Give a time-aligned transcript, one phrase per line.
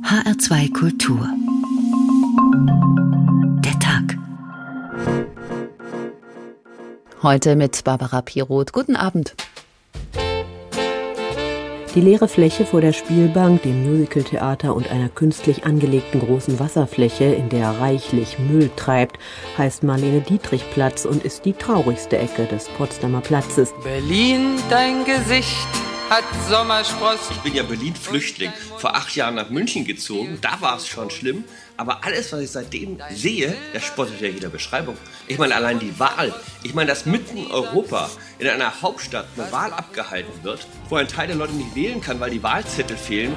[0.00, 1.28] HR2 Kultur.
[3.62, 4.16] Der Tag.
[7.22, 8.72] Heute mit Barbara Piroth.
[8.72, 9.34] Guten Abend.
[11.94, 17.50] Die leere Fläche vor der Spielbank, dem Musicaltheater und einer künstlich angelegten großen Wasserfläche, in
[17.50, 19.18] der reichlich Müll treibt,
[19.58, 23.74] heißt Marlene Dietrich Platz und ist die traurigste Ecke des Potsdamer Platzes.
[23.84, 25.68] Berlin, dein Gesicht
[26.12, 27.36] hat Sommersprossen.
[27.36, 30.36] Ich bin ja Berlin-Flüchtling, vor acht Jahren nach München gezogen.
[30.42, 31.44] Da war es schon schlimm.
[31.78, 34.98] Aber alles, was ich seitdem sehe, das spottet ja jeder Beschreibung.
[35.26, 36.34] Ich meine, allein die Wahl.
[36.64, 41.08] Ich meine, dass mitten in Europa, in einer Hauptstadt, eine Wahl abgehalten wird, wo ein
[41.08, 43.34] Teil der Leute nicht wählen kann, weil die Wahlzettel fehlen.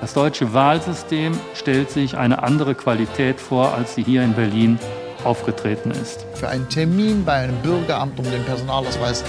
[0.00, 4.78] Das deutsche Wahlsystem stellt sich eine andere Qualität vor, als sie hier in Berlin
[5.24, 6.24] aufgetreten ist.
[6.34, 9.24] Für einen Termin bei einem Bürgeramt, um den Personalausweis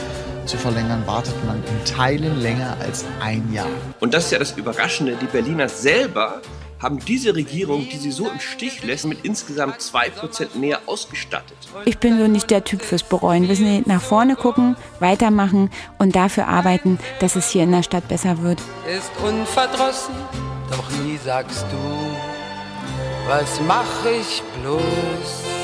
[0.50, 3.68] zu verlängern, wartet man in Teilen länger als ein Jahr.
[4.00, 6.42] Und das ist ja das Überraschende, die Berliner selber
[6.80, 11.58] haben diese Regierung, die sie so im Stich lässt, mit insgesamt 2% mehr ausgestattet.
[11.86, 13.44] Ich bin so nicht der Typ fürs Bereuen.
[13.44, 18.08] Wir müssen nach vorne gucken, weitermachen und dafür arbeiten, dass es hier in der Stadt
[18.08, 18.60] besser wird.
[18.88, 20.16] Ist unverdrossen,
[20.72, 25.59] doch nie sagst du, was mach ich bloß?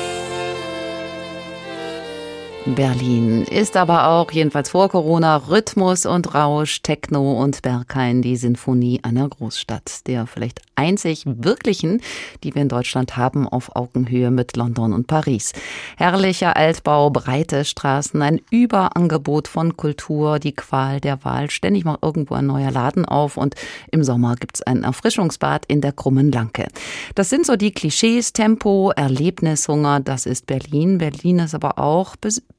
[2.74, 8.98] Berlin ist aber auch, jedenfalls vor Corona, Rhythmus und Rausch, Techno und Berghain, die Sinfonie
[9.04, 12.02] einer Großstadt, der vielleicht einzig wirklichen,
[12.42, 15.52] die wir in Deutschland haben, auf Augenhöhe mit London und Paris.
[15.96, 22.34] Herrlicher Altbau, breite Straßen, ein Überangebot von Kultur, die Qual der Wahl, ständig mal irgendwo
[22.34, 23.54] ein neuer Laden auf und
[23.92, 26.66] im Sommer gibt's ein Erfrischungsbad in der krummen Lanke.
[27.14, 30.98] Das sind so die Klischees, Tempo, Erlebnishunger, das ist Berlin.
[30.98, 32.16] Berlin ist aber auch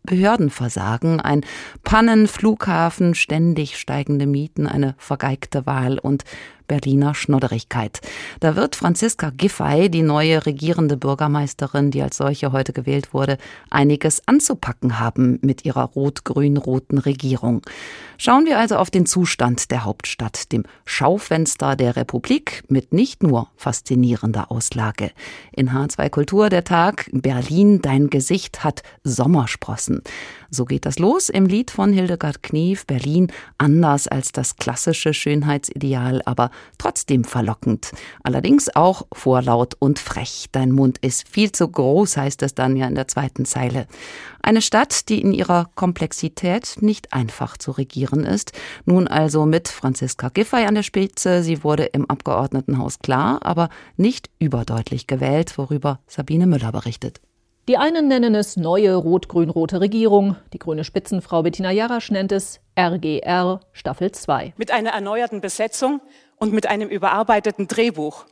[0.07, 1.41] Behördenversagen, ein
[1.83, 6.23] Pannenflughafen, ständig steigende Mieten, eine vergeigte Wahl und
[6.67, 8.01] Berliner Schnodderigkeit.
[8.39, 13.37] Da wird Franziska Giffey, die neue regierende Bürgermeisterin, die als solche heute gewählt wurde,
[13.69, 17.61] einiges anzupacken haben mit ihrer rot-grün-roten Regierung.
[18.17, 23.49] Schauen wir also auf den Zustand der Hauptstadt, dem Schaufenster der Republik mit nicht nur
[23.55, 25.11] faszinierender Auslage.
[25.51, 30.01] In H2 Kultur der Tag Berlin, dein Gesicht hat Sommersprossen.
[30.49, 36.21] So geht das los im Lied von Hildegard Knief, Berlin, anders als das klassische Schönheitsideal,
[36.25, 37.91] aber trotzdem verlockend.
[38.23, 40.47] Allerdings auch vorlaut und frech.
[40.51, 43.87] Dein Mund ist viel zu groß, heißt es dann ja in der zweiten Zeile.
[44.41, 48.53] Eine Stadt, die in ihrer Komplexität nicht einfach zu regieren ist.
[48.85, 51.43] Nun also mit Franziska Giffey an der Spitze.
[51.43, 57.19] Sie wurde im Abgeordnetenhaus klar, aber nicht überdeutlich gewählt, worüber Sabine Müller berichtet.
[57.67, 60.37] Die einen nennen es neue rot-grün-rote Regierung.
[60.53, 64.53] Die grüne Spitzenfrau Bettina Jarasch nennt es RGR Staffel 2.
[64.55, 65.99] Mit einer erneuerten Besetzung
[66.37, 68.25] und mit einem überarbeiteten Drehbuch.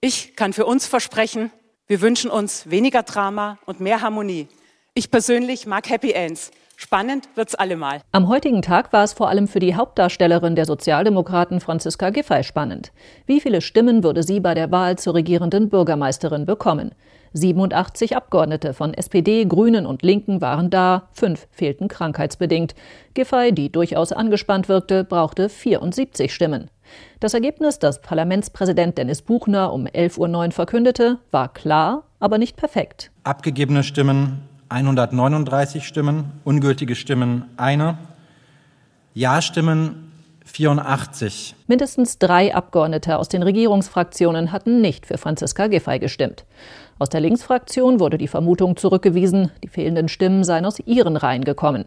[0.00, 1.52] Ich kann für uns versprechen,
[1.86, 4.48] wir wünschen uns weniger Drama und mehr Harmonie.
[4.94, 6.50] Ich persönlich mag Happy Ends.
[6.82, 8.00] Spannend wird's allemal.
[8.10, 12.90] Am heutigen Tag war es vor allem für die Hauptdarstellerin der Sozialdemokraten Franziska Giffey spannend.
[13.26, 16.92] Wie viele Stimmen würde sie bei der Wahl zur regierenden Bürgermeisterin bekommen?
[17.34, 22.74] 87 Abgeordnete von SPD, Grünen und Linken waren da, fünf fehlten krankheitsbedingt.
[23.12, 26.70] Giffey, die durchaus angespannt wirkte, brauchte 74 Stimmen.
[27.20, 33.10] Das Ergebnis, das Parlamentspräsident Dennis Buchner um 11.09 Uhr verkündete, war klar, aber nicht perfekt.
[33.22, 37.98] Abgegebene Stimmen 139 Stimmen, ungültige Stimmen eine,
[39.14, 40.12] Ja-Stimmen
[40.44, 41.56] 84.
[41.66, 46.44] Mindestens drei Abgeordnete aus den Regierungsfraktionen hatten nicht für Franziska Giffey gestimmt.
[47.00, 51.86] Aus der Linksfraktion wurde die Vermutung zurückgewiesen, die fehlenden Stimmen seien aus ihren Reihen gekommen.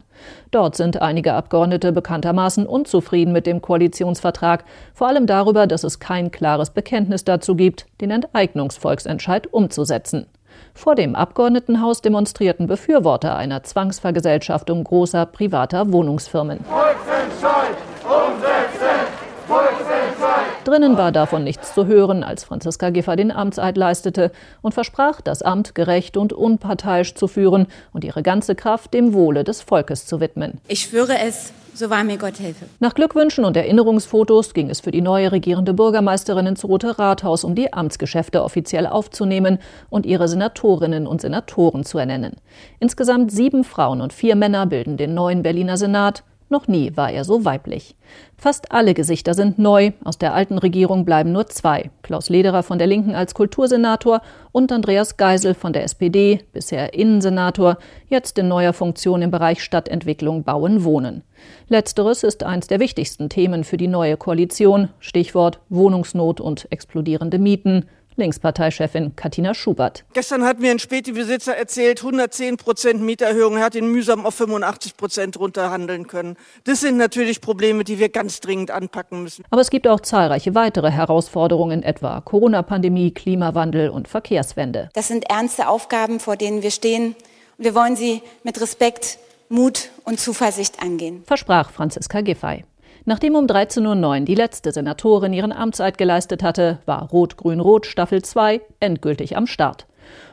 [0.51, 6.31] Dort sind einige Abgeordnete bekanntermaßen unzufrieden mit dem Koalitionsvertrag, vor allem darüber, dass es kein
[6.31, 10.25] klares Bekenntnis dazu gibt, den Enteignungsvolksentscheid umzusetzen.
[10.73, 16.59] Vor dem Abgeordnetenhaus demonstrierten Befürworter einer Zwangsvergesellschaftung großer privater Wohnungsfirmen.
[16.65, 19.07] Volksentscheid umsetzen!
[19.47, 20.45] Volksentscheid!
[20.65, 24.31] Drinnen war davon nichts zu hören, als Franziska Giffer den Amtseid leistete
[24.61, 29.43] und versprach, das Amt gerecht und unparteiisch zu führen und ihre ganze Kraft dem Wohle
[29.43, 30.59] des Volkes zu widmen.
[30.67, 32.65] Ich schwöre es so wahr mir Gott helfe.
[32.79, 37.55] Nach Glückwünschen und Erinnerungsfotos ging es für die neue regierende Bürgermeisterin ins Rote Rathaus, um
[37.55, 39.59] die Amtsgeschäfte offiziell aufzunehmen
[39.89, 42.37] und ihre Senatorinnen und Senatoren zu ernennen.
[42.79, 46.23] Insgesamt sieben Frauen und vier Männer bilden den neuen Berliner Senat.
[46.49, 47.95] Noch nie war er so weiblich.
[48.37, 49.91] Fast alle Gesichter sind neu.
[50.03, 51.89] Aus der alten Regierung bleiben nur zwei.
[52.01, 57.77] Klaus Lederer von der Linken als Kultursenator und Andreas Geisel von der SPD, bisher Innensenator,
[58.07, 61.23] jetzt in neuer Funktion im Bereich Stadtentwicklung, Bauen, Wohnen.
[61.69, 64.89] Letzteres ist eines der wichtigsten Themen für die neue Koalition.
[64.99, 67.85] Stichwort Wohnungsnot und explodierende Mieten.
[68.15, 70.05] Linksparteichefin Katina Schubert.
[70.13, 73.57] Gestern hat mir ein Späti-Besitzer erzählt, 110 Prozent Mieterhöhung.
[73.57, 76.35] Er hat ihn mühsam auf 85 Prozent runterhandeln können.
[76.63, 79.43] Das sind natürlich Probleme, die wir ganz dringend anpacken müssen.
[79.49, 84.89] Aber es gibt auch zahlreiche weitere Herausforderungen, etwa Corona-Pandemie, Klimawandel und Verkehrswende.
[84.93, 87.15] Das sind ernste Aufgaben, vor denen wir stehen.
[87.57, 89.17] Und wir wollen sie mit Respekt,
[89.49, 91.23] Mut und Zuversicht angehen.
[91.25, 92.63] Versprach Franziska Giffey.
[93.05, 98.61] Nachdem um 13.09 Uhr die letzte Senatorin ihren Amtseid geleistet hatte, war Rot-Grün-Rot Staffel 2
[98.79, 99.87] endgültig am Start.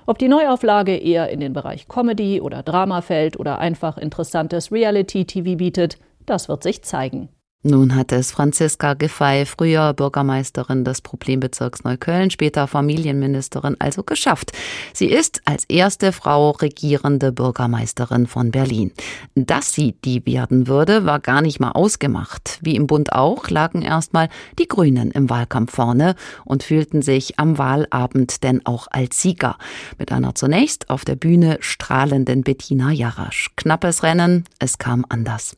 [0.06, 5.56] Ob die Neuauflage eher in den Bereich Comedy oder Drama fällt oder einfach interessantes Reality-TV
[5.56, 7.28] bietet, das wird sich zeigen.
[7.62, 14.52] Nun hat es Franziska Giffey, früher Bürgermeisterin des Problembezirks Neukölln, später Familienministerin, also geschafft.
[14.94, 18.92] Sie ist als erste Frau regierende Bürgermeisterin von Berlin.
[19.34, 22.58] Dass sie die werden würde, war gar nicht mal ausgemacht.
[22.62, 26.14] Wie im Bund auch, lagen erstmal die Grünen im Wahlkampf vorne
[26.46, 29.58] und fühlten sich am Wahlabend denn auch als Sieger.
[29.98, 33.50] Mit einer zunächst auf der Bühne strahlenden Bettina Jarasch.
[33.56, 35.56] Knappes Rennen, es kam anders.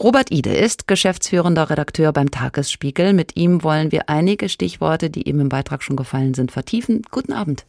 [0.00, 3.12] Robert Ide ist geschäftsführender Redakteur beim Tagesspiegel.
[3.12, 7.02] Mit ihm wollen wir einige Stichworte, die eben im Beitrag schon gefallen sind, vertiefen.
[7.10, 7.66] Guten Abend.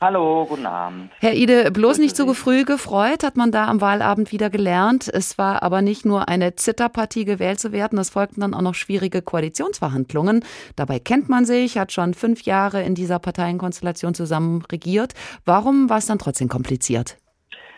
[0.00, 1.10] Hallo, guten Abend.
[1.18, 5.08] Herr Ide, bloß nicht zu so früh gefreut, hat man da am Wahlabend wieder gelernt.
[5.12, 8.74] Es war aber nicht nur eine Zitterpartie gewählt zu werden, es folgten dann auch noch
[8.74, 10.44] schwierige Koalitionsverhandlungen.
[10.76, 15.14] Dabei kennt man sich, hat schon fünf Jahre in dieser Parteienkonstellation zusammen regiert.
[15.44, 17.16] Warum war es dann trotzdem kompliziert?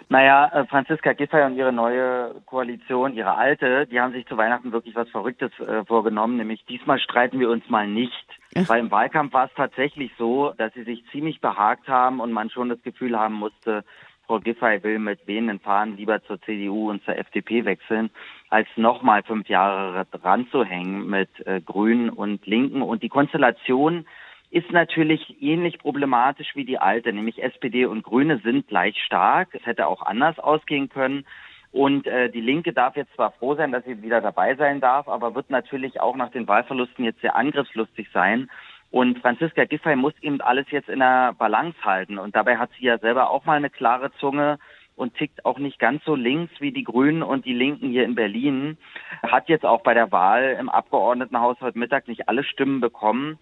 [0.09, 4.73] Naja, äh, Franziska Giffey und ihre neue Koalition, ihre alte, die haben sich zu Weihnachten
[4.73, 8.27] wirklich was Verrücktes äh, vorgenommen, nämlich diesmal streiten wir uns mal nicht.
[8.57, 8.69] Ach.
[8.69, 12.51] Weil im Wahlkampf war es tatsächlich so, dass sie sich ziemlich behagt haben und man
[12.51, 13.85] schon das Gefühl haben musste,
[14.27, 18.11] Frau Giffey will mit wehenden Fahnen lieber zur CDU und zur FDP wechseln,
[18.49, 22.81] als nochmal fünf Jahre dran zu hängen mit äh, Grünen und Linken.
[22.83, 24.07] Und die Konstellation
[24.55, 29.49] ist natürlich ähnlich problematisch wie die alte, nämlich SPD und Grüne sind gleich stark.
[29.53, 31.27] Es hätte auch anders ausgehen können.
[31.73, 35.09] Und äh, die Linke darf jetzt zwar froh sein, dass sie wieder dabei sein darf,
[35.09, 38.49] aber wird natürlich auch nach den Wahlverlusten jetzt sehr angriffslustig sein.
[38.93, 42.17] Und Franziska Giffey muss eben alles jetzt in der Balance halten.
[42.17, 44.61] Und dabei hat sie ja selber auch mal eine klare Zunge
[44.95, 48.15] und tickt auch nicht ganz so links wie die Grünen und die Linken hier in
[48.15, 48.79] Berlin.
[49.25, 53.41] Hat jetzt auch bei der Wahl im Abgeordnetenhaus heute Mittag nicht alle Stimmen bekommen.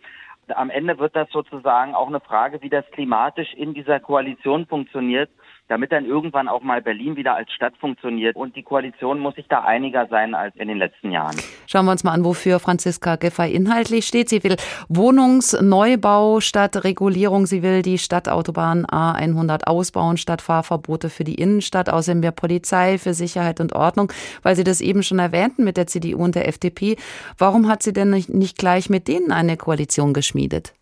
[0.48, 5.30] Am Ende wird das sozusagen auch eine Frage, wie das klimatisch in dieser Koalition funktioniert
[5.72, 8.36] damit dann irgendwann auch mal Berlin wieder als Stadt funktioniert.
[8.36, 11.34] Und die Koalition muss sich da einiger sein als in den letzten Jahren.
[11.66, 14.28] Schauen wir uns mal an, wofür Franziska Giffey inhaltlich steht.
[14.28, 14.56] Sie will
[14.90, 17.46] Wohnungsneubau statt Regulierung.
[17.46, 21.88] Sie will die Stadtautobahn A100 ausbauen statt Fahrverbote für die Innenstadt.
[21.88, 25.86] Außerdem mehr Polizei für Sicherheit und Ordnung, weil Sie das eben schon erwähnten mit der
[25.86, 26.96] CDU und der FDP.
[27.38, 30.74] Warum hat sie denn nicht gleich mit denen eine Koalition geschmiedet?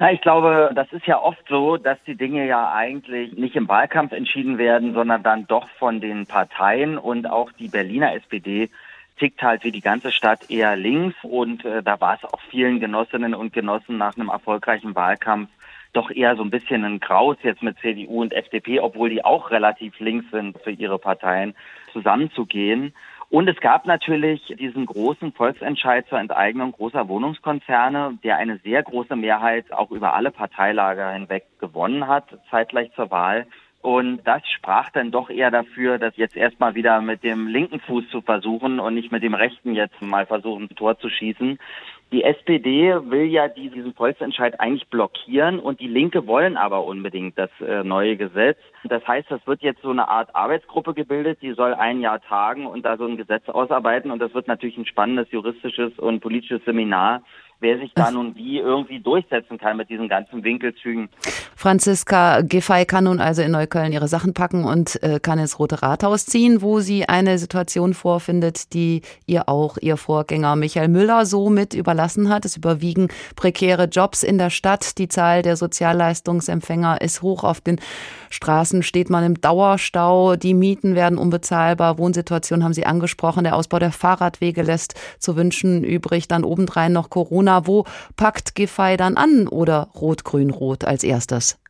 [0.00, 3.68] Na, ich glaube, das ist ja oft so, dass die Dinge ja eigentlich nicht im
[3.68, 8.70] Wahlkampf entschieden werden, sondern dann doch von den Parteien und auch die Berliner SPD
[9.18, 12.78] tickt halt wie die ganze Stadt eher links und äh, da war es auch vielen
[12.78, 15.50] Genossinnen und Genossen nach einem erfolgreichen Wahlkampf
[15.92, 19.50] doch eher so ein bisschen ein Graus jetzt mit CDU und FDP, obwohl die auch
[19.50, 21.54] relativ links sind für ihre Parteien,
[21.92, 22.94] zusammenzugehen.
[23.30, 29.16] Und es gab natürlich diesen großen Volksentscheid zur Enteignung großer Wohnungskonzerne, der eine sehr große
[29.16, 33.46] Mehrheit auch über alle Parteilager hinweg gewonnen hat, zeitgleich zur Wahl.
[33.82, 38.08] Und das sprach dann doch eher dafür, das jetzt erstmal wieder mit dem linken Fuß
[38.10, 41.58] zu versuchen und nicht mit dem rechten jetzt mal versuchen, ein Tor zu schießen.
[42.10, 47.50] Die SPD will ja diesen Volksentscheid eigentlich blockieren und die Linke wollen aber unbedingt das
[47.60, 48.56] äh, neue Gesetz.
[48.84, 52.66] Das heißt, das wird jetzt so eine Art Arbeitsgruppe gebildet, die soll ein Jahr tagen
[52.66, 56.64] und da so ein Gesetz ausarbeiten und das wird natürlich ein spannendes juristisches und politisches
[56.64, 57.22] Seminar
[57.60, 61.08] wer sich da nun wie irgendwie durchsetzen kann mit diesen ganzen Winkelzügen.
[61.56, 65.82] Franziska Giffey kann nun also in Neukölln ihre Sachen packen und äh, kann ins Rote
[65.82, 71.50] Rathaus ziehen, wo sie eine Situation vorfindet, die ihr auch ihr Vorgänger Michael Müller so
[71.50, 72.44] mit überlassen hat.
[72.44, 74.98] Es überwiegen prekäre Jobs in der Stadt.
[74.98, 77.42] Die Zahl der Sozialleistungsempfänger ist hoch.
[77.42, 77.80] Auf den
[78.30, 80.36] Straßen steht man im Dauerstau.
[80.36, 81.98] Die Mieten werden unbezahlbar.
[81.98, 83.42] Wohnsituation haben Sie angesprochen.
[83.42, 86.28] Der Ausbau der Fahrradwege lässt zu wünschen übrig.
[86.28, 87.84] Dann obendrein noch Corona Wo
[88.16, 91.60] packt Giffey dann an oder Rot-Grün-Rot als erstes?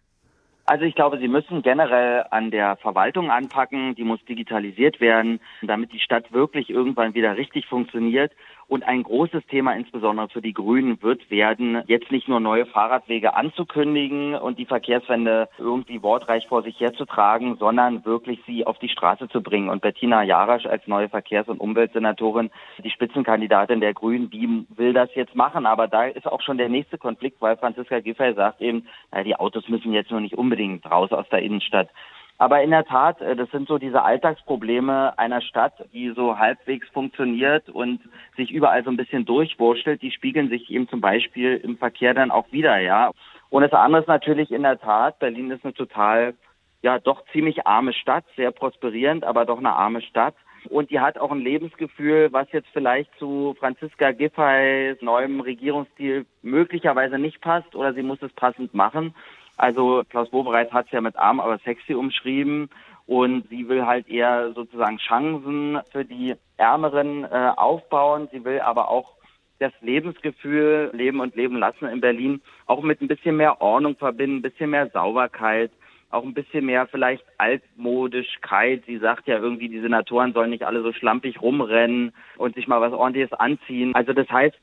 [0.68, 5.94] Also ich glaube, Sie müssen generell an der Verwaltung anpacken, die muss digitalisiert werden, damit
[5.94, 8.32] die Stadt wirklich irgendwann wieder richtig funktioniert.
[8.68, 13.34] Und ein großes Thema insbesondere für die Grünen wird werden, jetzt nicht nur neue Fahrradwege
[13.34, 19.30] anzukündigen und die Verkehrswende irgendwie wortreich vor sich herzutragen, sondern wirklich sie auf die Straße
[19.30, 19.70] zu bringen.
[19.70, 22.50] Und Bettina Jarasch als neue Verkehrs- und Umweltsenatorin,
[22.84, 25.64] die Spitzenkandidatin der Grünen, die will das jetzt machen.
[25.64, 29.34] Aber da ist auch schon der nächste Konflikt, weil Franziska Giffey sagt eben, na, die
[29.34, 31.88] Autos müssen jetzt nur nicht unbedingt raus aus der Innenstadt.
[32.38, 36.88] Aber in der Tat, äh, das sind so diese Alltagsprobleme einer Stadt, die so halbwegs
[36.90, 38.00] funktioniert und
[38.36, 40.00] sich überall so ein bisschen durchwurschtelt.
[40.02, 43.10] Die spiegeln sich eben zum Beispiel im Verkehr dann auch wieder, ja.
[43.50, 46.34] Und das andere ist natürlich in der Tat, Berlin ist eine total,
[46.82, 50.34] ja, doch ziemlich arme Stadt, sehr prosperierend, aber doch eine arme Stadt.
[50.68, 57.18] Und die hat auch ein Lebensgefühl, was jetzt vielleicht zu Franziska Giffey's neuem Regierungsstil möglicherweise
[57.18, 59.14] nicht passt oder sie muss es passend machen.
[59.58, 62.70] Also Klaus Wobereit hat es ja mit arm, aber sexy umschrieben
[63.06, 68.28] und sie will halt eher sozusagen Chancen für die Ärmeren äh, aufbauen.
[68.32, 69.16] Sie will aber auch
[69.58, 74.36] das Lebensgefühl leben und leben lassen in Berlin auch mit ein bisschen mehr Ordnung verbinden,
[74.36, 75.72] ein bisschen mehr Sauberkeit,
[76.10, 78.84] auch ein bisschen mehr vielleicht Altmodischkeit.
[78.86, 82.80] Sie sagt ja irgendwie, die Senatoren sollen nicht alle so schlampig rumrennen und sich mal
[82.80, 83.94] was ordentliches anziehen.
[83.94, 84.56] Also das heißt,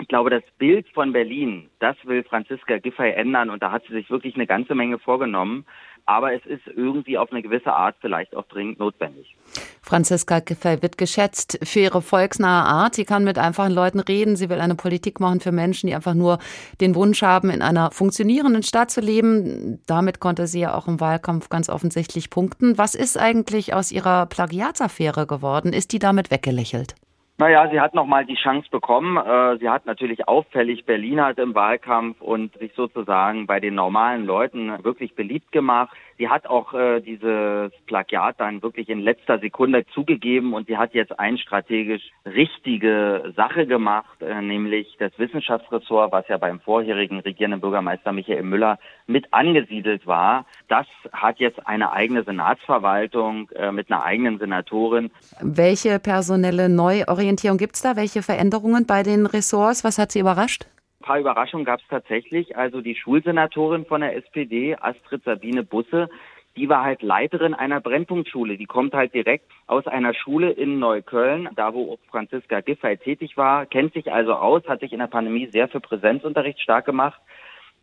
[0.00, 3.94] ich glaube, das Bild von Berlin, das will Franziska Giffey ändern und da hat sie
[3.94, 5.66] sich wirklich eine ganze Menge vorgenommen.
[6.06, 9.36] Aber es ist irgendwie auf eine gewisse Art vielleicht auch dringend notwendig.
[9.82, 12.94] Franziska Giffey wird geschätzt für ihre volksnahe Art.
[12.94, 14.34] Sie kann mit einfachen Leuten reden.
[14.34, 16.38] Sie will eine Politik machen für Menschen, die einfach nur
[16.80, 19.80] den Wunsch haben, in einer funktionierenden Stadt zu leben.
[19.86, 22.76] Damit konnte sie ja auch im Wahlkampf ganz offensichtlich punkten.
[22.78, 25.72] Was ist eigentlich aus ihrer Plagiatsaffäre geworden?
[25.72, 26.94] Ist die damit weggelächelt?
[27.40, 29.16] Naja, sie hat nochmal die Chance bekommen.
[29.16, 34.26] Äh, sie hat natürlich auffällig Berlin halt im Wahlkampf und sich sozusagen bei den normalen
[34.26, 35.96] Leuten wirklich beliebt gemacht.
[36.20, 40.92] Sie hat auch äh, dieses Plagiat dann wirklich in letzter Sekunde zugegeben und sie hat
[40.92, 47.62] jetzt ein strategisch richtige Sache gemacht, äh, nämlich das Wissenschaftsressort, was ja beim vorherigen regierenden
[47.62, 50.44] Bürgermeister Michael Müller mit angesiedelt war.
[50.68, 55.10] Das hat jetzt eine eigene Senatsverwaltung äh, mit einer eigenen Senatorin.
[55.40, 57.96] Welche personelle Neuorientierung gibt es da?
[57.96, 59.84] Welche Veränderungen bei den Ressorts?
[59.84, 60.66] Was hat Sie überrascht?
[61.00, 62.58] Ein paar Überraschungen gab es tatsächlich.
[62.58, 66.10] Also die Schulsenatorin von der SPD, Astrid Sabine Busse,
[66.56, 68.58] die war halt Leiterin einer Brennpunktschule.
[68.58, 73.64] Die kommt halt direkt aus einer Schule in Neukölln, da wo Franziska Giffey tätig war,
[73.64, 77.20] kennt sich also aus, hat sich in der Pandemie sehr für Präsenzunterricht stark gemacht.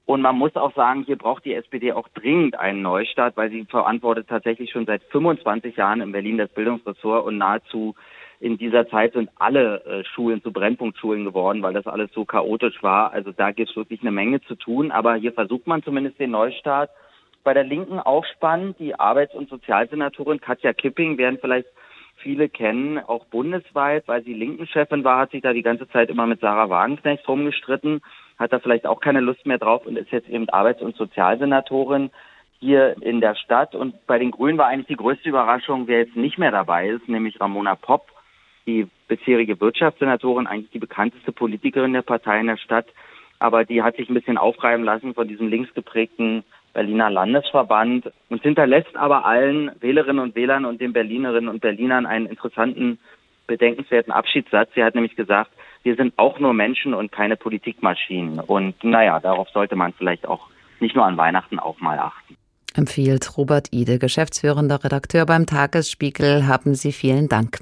[0.06, 3.66] Und man muss auch sagen, hier braucht die SPD auch dringend einen Neustart, weil sie
[3.66, 7.96] verantwortet tatsächlich schon seit 25 Jahren in Berlin das Bildungsressort und nahezu
[8.39, 12.84] in dieser Zeit sind alle äh, Schulen zu Brennpunktschulen geworden, weil das alles so chaotisch
[12.84, 13.12] war.
[13.12, 14.91] Also da gibt es wirklich eine Menge zu tun.
[14.91, 16.91] Aber hier versucht man zumindest den Neustart.
[17.44, 18.77] Bei der Linken auch spannend.
[18.79, 21.67] Die Arbeits- und Sozialsenatorin Katja Kipping werden vielleicht
[22.17, 26.25] viele kennen, auch bundesweit, weil sie Linken-Chefin war, hat sich da die ganze Zeit immer
[26.25, 28.01] mit Sarah Wagenknecht rumgestritten,
[28.38, 32.10] hat da vielleicht auch keine Lust mehr drauf und ist jetzt eben Arbeits- und Sozialsenatorin
[32.60, 33.75] hier in der Stadt.
[33.75, 37.08] Und bei den Grünen war eigentlich die größte Überraschung, wer jetzt nicht mehr dabei ist,
[37.08, 38.08] nämlich Ramona Popp,
[38.68, 42.88] die bisherige Wirtschaftssenatorin, eigentlich die bekannteste Politikerin der Partei in der Stadt.
[43.40, 46.44] Aber die hat sich ein bisschen aufreiben lassen von diesem linksgeprägten
[46.74, 52.28] Berliner Landesverband und hinterlässt aber allen Wählerinnen und Wählern und den Berlinerinnen und Berlinern einen
[52.28, 53.00] interessanten,
[53.48, 54.70] bedenkenswerten Abschiedssatz.
[54.76, 55.52] Sie hat nämlich gesagt,
[55.84, 58.40] wir sind auch nur Menschen und keine Politikmaschinen.
[58.40, 62.36] Und naja, darauf sollte man vielleicht auch nicht nur an Weihnachten auch mal achten.
[62.76, 66.48] Empfiehlt Robert Ide, geschäftsführender Redakteur beim Tagesspiegel.
[66.48, 67.58] Haben Sie vielen Dank.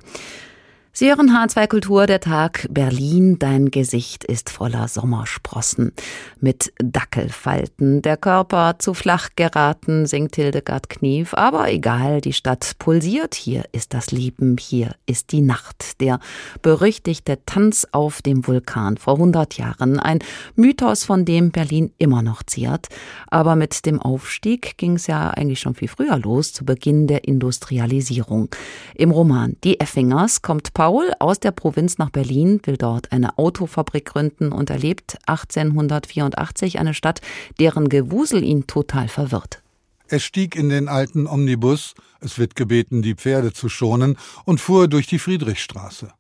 [0.98, 5.92] Sie hören H2 Kultur, der Tag Berlin, dein Gesicht ist voller Sommersprossen.
[6.40, 11.34] Mit Dackelfalten, der Körper zu flach geraten, singt Hildegard Knief.
[11.34, 16.00] Aber egal, die Stadt pulsiert, hier ist das Leben, hier ist die Nacht.
[16.00, 16.22] Der
[16.62, 20.20] berüchtigte Tanz auf dem Vulkan vor 100 Jahren, ein
[20.56, 22.88] Mythos, von dem Berlin immer noch ziert.
[23.28, 27.26] Aber mit dem Aufstieg ging es ja eigentlich schon viel früher los, zu Beginn der
[27.26, 28.48] Industrialisierung.
[28.96, 33.40] Im Roman Die Effingers kommt Paul Paul aus der Provinz nach Berlin, will dort eine
[33.40, 37.22] Autofabrik gründen und erlebt 1884 eine Stadt,
[37.60, 39.64] deren Gewusel ihn total verwirrt.
[40.10, 44.88] Er stieg in den alten Omnibus, es wird gebeten, die Pferde zu schonen, und fuhr
[44.88, 46.12] durch die Friedrichstraße.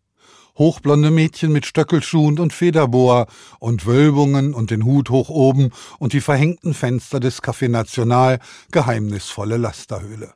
[0.58, 3.28] Hochblonde Mädchen mit Stöckelschuhen und Federboa
[3.60, 5.70] und Wölbungen und den Hut hoch oben
[6.00, 8.40] und die verhängten Fenster des Café National,
[8.72, 10.34] geheimnisvolle Lasterhöhle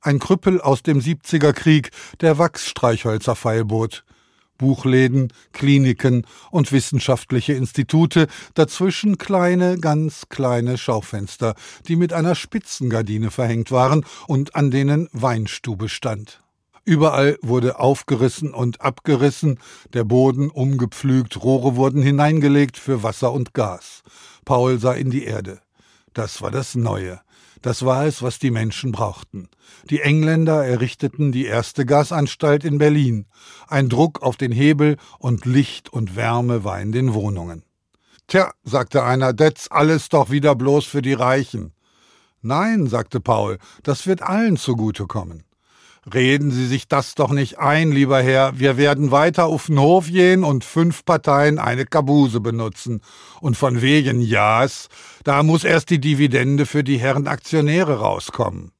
[0.00, 1.90] ein Krüppel aus dem 70er Krieg,
[2.20, 4.04] der Wachsstreichhölzer feilbot.
[4.60, 11.54] Buchläden, Kliniken und wissenschaftliche Institute, dazwischen kleine, ganz kleine Schaufenster,
[11.88, 16.42] die mit einer Spitzengardine verhängt waren und an denen Weinstube stand.
[16.84, 19.58] Überall wurde aufgerissen und abgerissen,
[19.94, 24.02] der Boden umgepflügt, Rohre wurden hineingelegt für Wasser und Gas.
[24.44, 25.60] Paul sah in die Erde.
[26.12, 27.20] Das war das Neue.
[27.62, 29.48] Das war es, was die Menschen brauchten.
[29.90, 33.26] Die Engländer errichteten die erste Gasanstalt in Berlin.
[33.68, 37.64] Ein Druck auf den Hebel und Licht und Wärme war in den Wohnungen.
[38.26, 41.74] Tja, sagte einer, das alles doch wieder bloß für die Reichen.
[42.42, 45.44] Nein, sagte Paul, das wird allen zugutekommen.
[46.12, 48.58] Reden Sie sich das doch nicht ein, lieber Herr.
[48.58, 53.02] Wir werden weiter auf den Hof gehen und fünf Parteien eine Kabuse benutzen.
[53.40, 54.88] Und von wegen Ja's,
[55.24, 58.72] da muss erst die Dividende für die Herren Aktionäre rauskommen.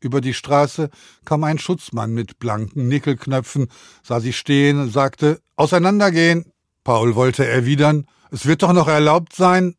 [0.00, 0.90] Über die Straße
[1.24, 3.68] kam ein Schutzmann mit blanken Nickelknöpfen,
[4.02, 6.52] sah sie stehen und sagte, auseinandergehen.
[6.82, 9.76] Paul wollte erwidern, es wird doch noch erlaubt sein.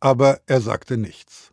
[0.00, 1.51] Aber er sagte nichts.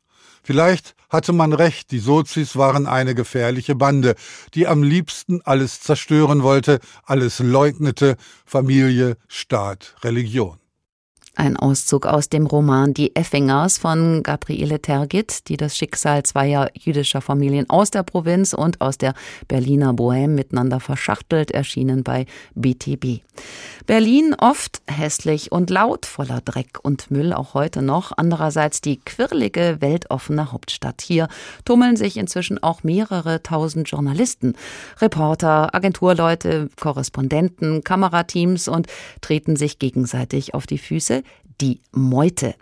[0.50, 4.16] Vielleicht hatte man recht, die Sozis waren eine gefährliche Bande,
[4.56, 8.16] die am liebsten alles zerstören wollte, alles leugnete,
[8.48, 10.58] Familie, Staat, Religion.
[11.40, 17.22] Ein Auszug aus dem Roman Die Effingers von Gabriele Tergit, die das Schicksal zweier jüdischer
[17.22, 19.14] Familien aus der Provinz und aus der
[19.48, 23.22] Berliner Bohème miteinander verschachtelt, erschienen bei BTB.
[23.86, 28.12] Berlin oft hässlich und laut, voller Dreck und Müll, auch heute noch.
[28.18, 31.02] Andererseits die quirlige, weltoffene Hauptstadt.
[31.02, 31.30] Hier
[31.64, 34.56] tummeln sich inzwischen auch mehrere tausend Journalisten,
[35.00, 38.88] Reporter, Agenturleute, Korrespondenten, Kamerateams und
[39.22, 41.24] treten sich gegenseitig auf die Füße
[41.62, 42.56] die Meute.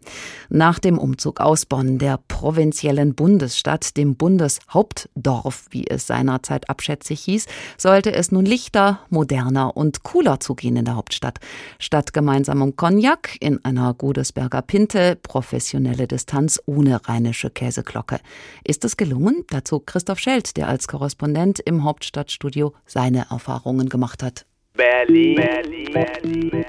[0.49, 7.45] Nach dem Umzug aus Bonn, der provinziellen Bundesstadt, dem Bundeshauptdorf, wie es seinerzeit abschätzig hieß,
[7.77, 11.39] sollte es nun lichter, moderner und cooler zugehen in der Hauptstadt.
[11.79, 18.19] Statt gemeinsamem Cognac in einer Godesberger Pinte, professionelle Distanz ohne rheinische Käseglocke.
[18.63, 19.45] Ist es gelungen?
[19.49, 24.45] Dazu Christoph Schelt, der als Korrespondent im Hauptstadtstudio seine Erfahrungen gemacht hat.
[24.73, 25.35] Berlin.
[25.35, 25.91] Berlin.
[25.91, 26.65] Berlin.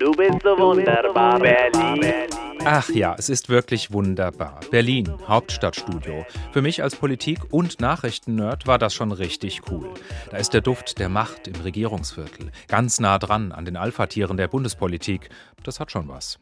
[0.00, 2.26] Du bist so wunderbar, Berlin.
[2.64, 4.60] Ach ja, es ist wirklich wunderbar.
[4.70, 6.24] Berlin, Hauptstadtstudio.
[6.52, 9.92] Für mich als Politik- und Nachrichtennerd war das schon richtig cool.
[10.30, 14.48] Da ist der Duft der Macht im Regierungsviertel, ganz nah dran an den Alpha-Tieren der
[14.48, 15.28] Bundespolitik.
[15.64, 16.38] Das hat schon was.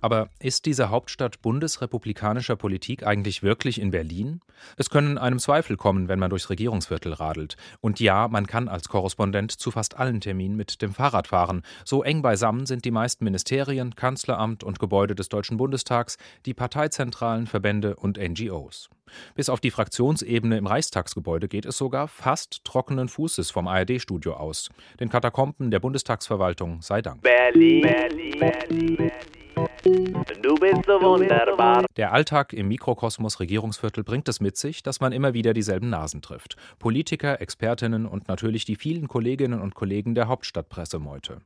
[0.00, 4.40] Aber ist diese Hauptstadt bundesrepublikanischer Politik eigentlich wirklich in Berlin?
[4.76, 7.56] Es können einem Zweifel kommen, wenn man durchs Regierungsviertel radelt.
[7.80, 11.62] Und ja, man kann als Korrespondent zu fast allen Terminen mit dem Fahrrad fahren.
[11.84, 17.46] So eng beisammen sind die meisten Ministerien, Kanzleramt und Gebäude des Deutschen Bundestags, die Parteizentralen,
[17.46, 18.90] Verbände und NGOs.
[19.34, 24.68] Bis auf die Fraktionsebene im Reichstagsgebäude geht es sogar fast trockenen Fußes vom ARD-Studio aus.
[25.00, 27.22] Den Katakomben der Bundestagsverwaltung sei Dank.
[27.22, 29.37] Berlin, Berlin, Berlin, Berlin.
[30.42, 31.84] Du bist so wunderbar.
[31.96, 36.22] Der Alltag im Mikrokosmos Regierungsviertel bringt es mit sich, dass man immer wieder dieselben Nasen
[36.22, 36.56] trifft.
[36.78, 41.40] Politiker, Expertinnen und natürlich die vielen Kolleginnen und Kollegen der Hauptstadtpressemeute.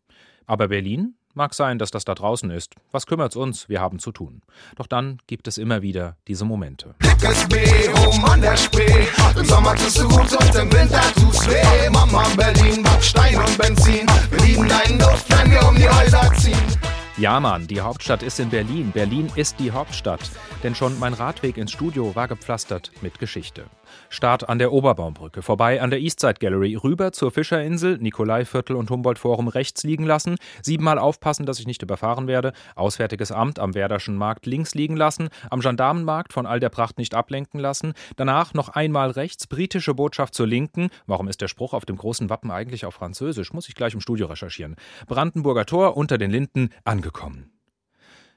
[0.46, 1.14] Aber Berlin?
[1.34, 2.74] Mag sein, dass das da draußen ist.
[2.90, 3.70] Was kümmert's uns?
[3.70, 4.42] Wir haben zu tun.
[4.76, 6.94] Doch dann gibt es immer wieder diese Momente.
[7.02, 7.58] Dickes B,
[8.06, 9.06] oben an der Spree.
[9.38, 11.88] Im Sommer tust du gut und im Winter tut's weh.
[11.88, 14.06] Mama Berlin, Stein und Benzin.
[14.30, 16.91] Wir lieben deinen Duft, wenn wir um die Häuser ziehen.
[17.18, 18.90] Ja, Mann, die Hauptstadt ist in Berlin.
[18.90, 20.30] Berlin ist die Hauptstadt.
[20.62, 23.66] Denn schon mein Radweg ins Studio war gepflastert mit Geschichte.
[24.08, 29.48] Start an der Oberbaumbrücke, vorbei an der Eastside Gallery, rüber zur Fischerinsel, Nikolaiviertel und Humboldt-Forum
[29.48, 34.46] rechts liegen lassen, siebenmal aufpassen, dass ich nicht überfahren werde, Auswärtiges Amt am Werderschen Markt
[34.46, 39.10] links liegen lassen, am Gendarmenmarkt von all der Pracht nicht ablenken lassen, danach noch einmal
[39.10, 42.94] rechts, britische Botschaft zur Linken, warum ist der Spruch auf dem großen Wappen eigentlich auf
[42.94, 44.76] Französisch, muss ich gleich im Studio recherchieren,
[45.06, 47.51] Brandenburger Tor unter den Linden, angekommen.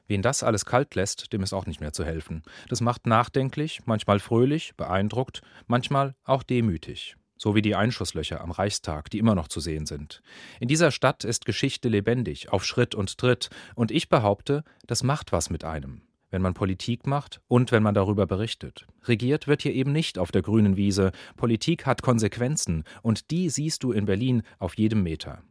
[0.08, 2.44] Wen das alles kalt lässt, dem ist auch nicht mehr zu helfen.
[2.70, 7.15] Das macht nachdenklich, manchmal fröhlich, beeindruckt, manchmal auch demütig.
[7.38, 10.22] So wie die Einschusslöcher am Reichstag, die immer noch zu sehen sind.
[10.60, 15.32] In dieser Stadt ist Geschichte lebendig, auf Schritt und Tritt, und ich behaupte, das macht
[15.32, 18.88] was mit einem, wenn man Politik macht und wenn man darüber berichtet.
[19.04, 23.84] Regiert wird hier eben nicht auf der grünen Wiese, Politik hat Konsequenzen, und die siehst
[23.84, 25.41] du in Berlin auf jedem Meter.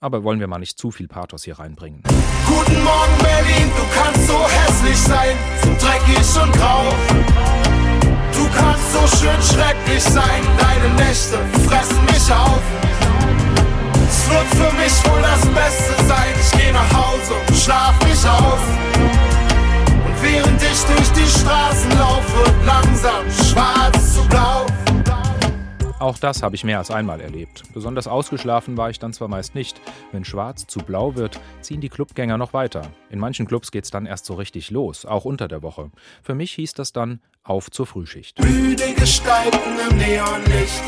[0.00, 2.02] Aber wollen wir mal nicht zu viel Pathos hier reinbringen.
[2.46, 6.84] Guten Morgen, Berlin, du kannst so hässlich sein, so dreckig und grau.
[8.32, 12.62] Du kannst so schön schrecklich sein, deine Nächte fressen mich auf.
[14.08, 18.24] Es wird für mich wohl das Beste sein, ich geh nach Hause und schlaf mich
[18.26, 18.60] auf.
[20.06, 24.66] Und während ich durch die Straßen laufe, langsam schwarz zu blau.
[26.00, 27.64] Auch das habe ich mehr als einmal erlebt.
[27.74, 29.80] Besonders ausgeschlafen war ich dann zwar meist nicht.
[30.12, 32.82] Wenn schwarz zu blau wird, ziehen die Clubgänger noch weiter.
[33.10, 35.90] In manchen Clubs geht's dann erst so richtig los, auch unter der Woche.
[36.22, 38.38] Für mich hieß das dann auf zur Frühschicht.
[38.40, 39.58] Müde Gestalten
[39.90, 40.82] im Neonlicht,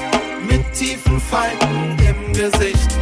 [0.49, 2.97] mit tiefen Falten im Gesicht.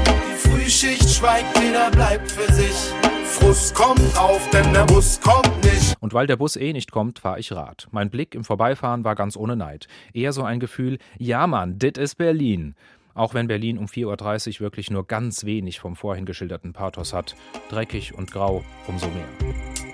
[0.49, 2.93] Frühschicht schweigt, jeder bleibt für sich.
[3.25, 5.95] Frust kommt auf, denn der Bus kommt nicht.
[6.01, 7.89] Und weil der Bus eh nicht kommt, fahre ich Rad.
[7.91, 9.87] Mein Blick im Vorbeifahren war ganz ohne Neid.
[10.13, 12.75] Eher so ein Gefühl, ja Mann, dit ist Berlin.
[13.15, 17.35] Auch wenn Berlin um 4.30 Uhr wirklich nur ganz wenig vom vorhin geschilderten Pathos hat.
[17.69, 19.88] Dreckig und grau, umso mehr.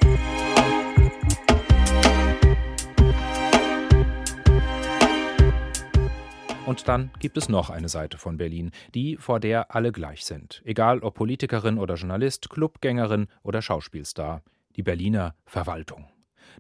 [6.66, 10.62] Und dann gibt es noch eine Seite von Berlin, die, vor der alle gleich sind.
[10.64, 14.42] Egal ob Politikerin oder Journalist, Clubgängerin oder Schauspielstar.
[14.77, 16.09] Die Berliner Verwaltung.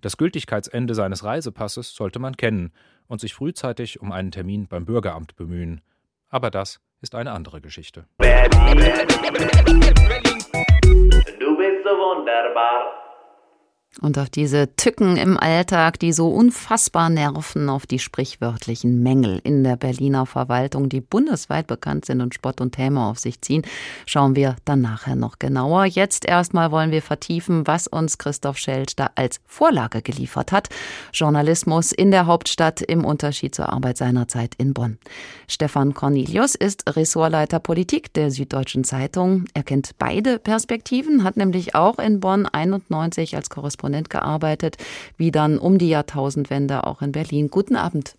[0.02, 2.72] Das Gültigkeitsende seines Reisepasses sollte man kennen
[3.06, 5.80] und sich frühzeitig um einen Termin beim Bürgeramt bemühen.
[6.28, 8.06] Aber das ist eine andere Geschichte.
[8.18, 8.50] Berlin.
[11.40, 13.03] Du bist so wunderbar.
[14.00, 19.62] Und auf diese Tücken im Alltag, die so unfassbar nerven, auf die sprichwörtlichen Mängel in
[19.62, 23.62] der Berliner Verwaltung, die bundesweit bekannt sind und Spott und Häme auf sich ziehen,
[24.04, 25.84] schauen wir dann nachher noch genauer.
[25.84, 30.70] Jetzt erstmal wollen wir vertiefen, was uns Christoph Schelt da als Vorlage geliefert hat.
[31.12, 34.98] Journalismus in der Hauptstadt im Unterschied zur Arbeit seiner Zeit in Bonn.
[35.46, 39.44] Stefan Cornelius ist Ressortleiter Politik der Süddeutschen Zeitung.
[39.54, 44.76] Er kennt beide Perspektiven, hat nämlich auch in Bonn 91 als Korrespondent Korrespondent gearbeitet,
[45.16, 47.48] wie dann um die Jahrtausendwende auch in Berlin.
[47.50, 48.14] Guten Abend.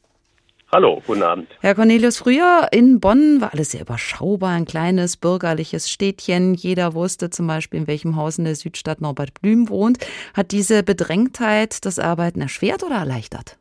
[0.71, 1.47] Hallo, guten Abend.
[1.62, 6.54] Herr Cornelius, früher in Bonn war alles sehr überschaubar, ein kleines bürgerliches Städtchen.
[6.54, 9.99] Jeder wusste zum Beispiel, in welchem Haus in der Südstadt Norbert Blüm wohnt.
[10.34, 13.58] Hat diese Bedrängtheit das Arbeiten erschwert oder erleichtert?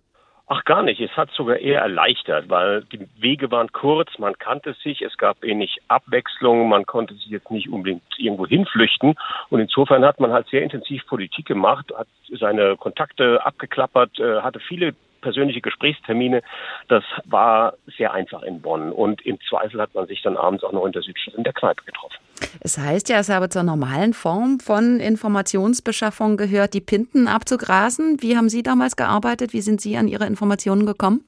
[0.47, 4.75] Ach gar nicht, es hat sogar eher erleichtert, weil die Wege waren kurz, man kannte
[4.75, 9.15] sich, es gab wenig Abwechslung, man konnte sich jetzt nicht unbedingt irgendwo hinflüchten.
[9.49, 14.61] Und insofern hat man halt sehr intensiv Politik gemacht, hat seine Kontakte abgeklappert, äh, hatte
[14.61, 16.43] viele persönliche Gesprächstermine.
[16.89, 18.93] Das war sehr einfach in Bonn.
[18.93, 21.55] Und im Zweifel hat man sich dann abends auch noch in der Südstadt in der
[21.55, 22.19] Kneipe getroffen.
[22.61, 28.19] Es heißt ja, es habe zur normalen Form von Informationsbeschaffung gehört, die Pinten abzugrasen.
[28.21, 29.55] Wie haben Sie damals gearbeitet?
[29.55, 31.25] Wie sind Sie an Ihre Informationen gekommen?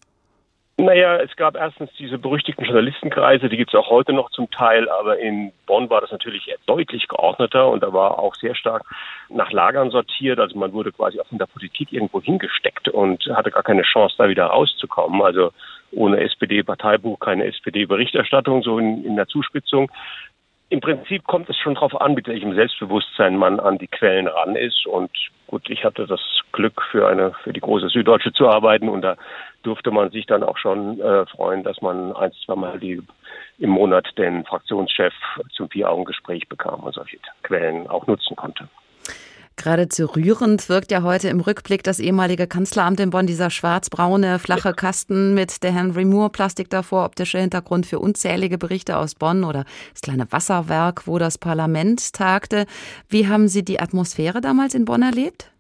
[0.78, 4.90] Naja, es gab erstens diese berüchtigten Journalistenkreise, die gibt es auch heute noch zum Teil,
[4.90, 8.82] aber in Bonn war das natürlich deutlich geordneter und da war auch sehr stark
[9.30, 10.38] nach Lagern sortiert.
[10.38, 14.16] Also man wurde quasi auch in der Politik irgendwo hingesteckt und hatte gar keine Chance,
[14.18, 15.22] da wieder rauszukommen.
[15.22, 15.50] Also
[15.92, 19.90] ohne SPD-Parteibuch keine SPD-Berichterstattung, so in, in der Zuspitzung.
[20.68, 24.57] Im Prinzip kommt es schon darauf an, mit welchem Selbstbewusstsein man an die Quellen ran
[24.57, 24.85] ist.
[24.87, 25.11] Und
[25.46, 29.16] gut, ich hatte das Glück, für eine für die große Süddeutsche zu arbeiten und da
[29.62, 33.00] durfte man sich dann auch schon äh, freuen, dass man ein, zweimal die,
[33.59, 35.12] im Monat den Fraktionschef
[35.52, 38.68] zum Vier-Augen-Gespräch bekam und solche Quellen auch nutzen konnte.
[39.57, 44.75] Geradezu rührend wirkt ja heute im Rückblick das ehemalige Kanzleramt in Bonn, dieser schwarz-braune, flache
[44.75, 49.64] Kasten mit der Henry Moore Plastik davor, optischer Hintergrund für unzählige Berichte aus Bonn oder
[49.92, 52.66] das kleine Wasserwerk, wo das Parlament tagte.
[53.09, 55.51] Wie haben Sie die Atmosphäre damals in Bonn erlebt?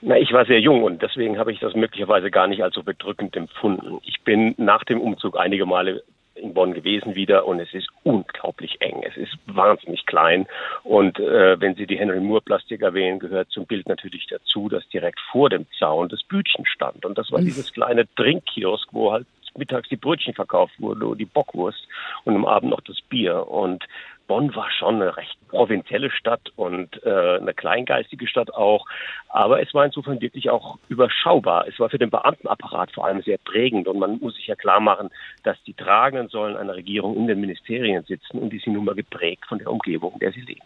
[0.00, 2.82] Na, ich war sehr jung und deswegen habe ich das möglicherweise gar nicht als so
[2.82, 4.00] bedrückend empfunden.
[4.02, 6.02] Ich bin nach dem Umzug einige Male
[6.34, 9.02] in Bonn gewesen wieder und es ist unglaublich eng.
[9.02, 10.46] Es ist wahnsinnig klein.
[10.82, 14.88] Und äh, wenn Sie die Henry Moore Plastik erwähnen, gehört zum Bild natürlich dazu, dass
[14.88, 17.04] direkt vor dem Zaun das Bütchen stand.
[17.04, 21.86] Und das war dieses kleine Trinkkiosk, wo halt mittags die Brötchen verkauft wurden die Bockwurst
[22.24, 23.46] und am Abend noch das Bier.
[23.48, 23.84] Und
[24.32, 28.86] Bonn war schon eine recht provinzielle Stadt und äh, eine kleingeistige Stadt auch.
[29.28, 31.68] Aber es war insofern wirklich auch überschaubar.
[31.68, 33.88] Es war für den Beamtenapparat vor allem sehr prägend.
[33.88, 35.10] Und man muss sich ja klar machen,
[35.42, 38.94] dass die tragenden Säulen einer Regierung in den Ministerien sitzen und die sind nun mal
[38.94, 40.64] geprägt von der Umgebung, in der sie leben.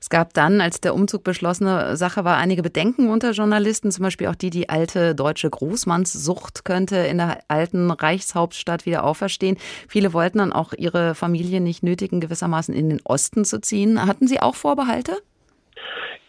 [0.00, 4.28] Es gab dann, als der Umzug beschlossene Sache war, einige Bedenken unter Journalisten, zum Beispiel
[4.28, 9.58] auch die, die alte deutsche Großmannssucht könnte in der alten Reichshauptstadt wieder auferstehen.
[9.88, 14.06] Viele wollten dann auch ihre Familie nicht nötigen, gewissermaßen in den Osten zu ziehen.
[14.06, 15.18] Hatten Sie auch Vorbehalte?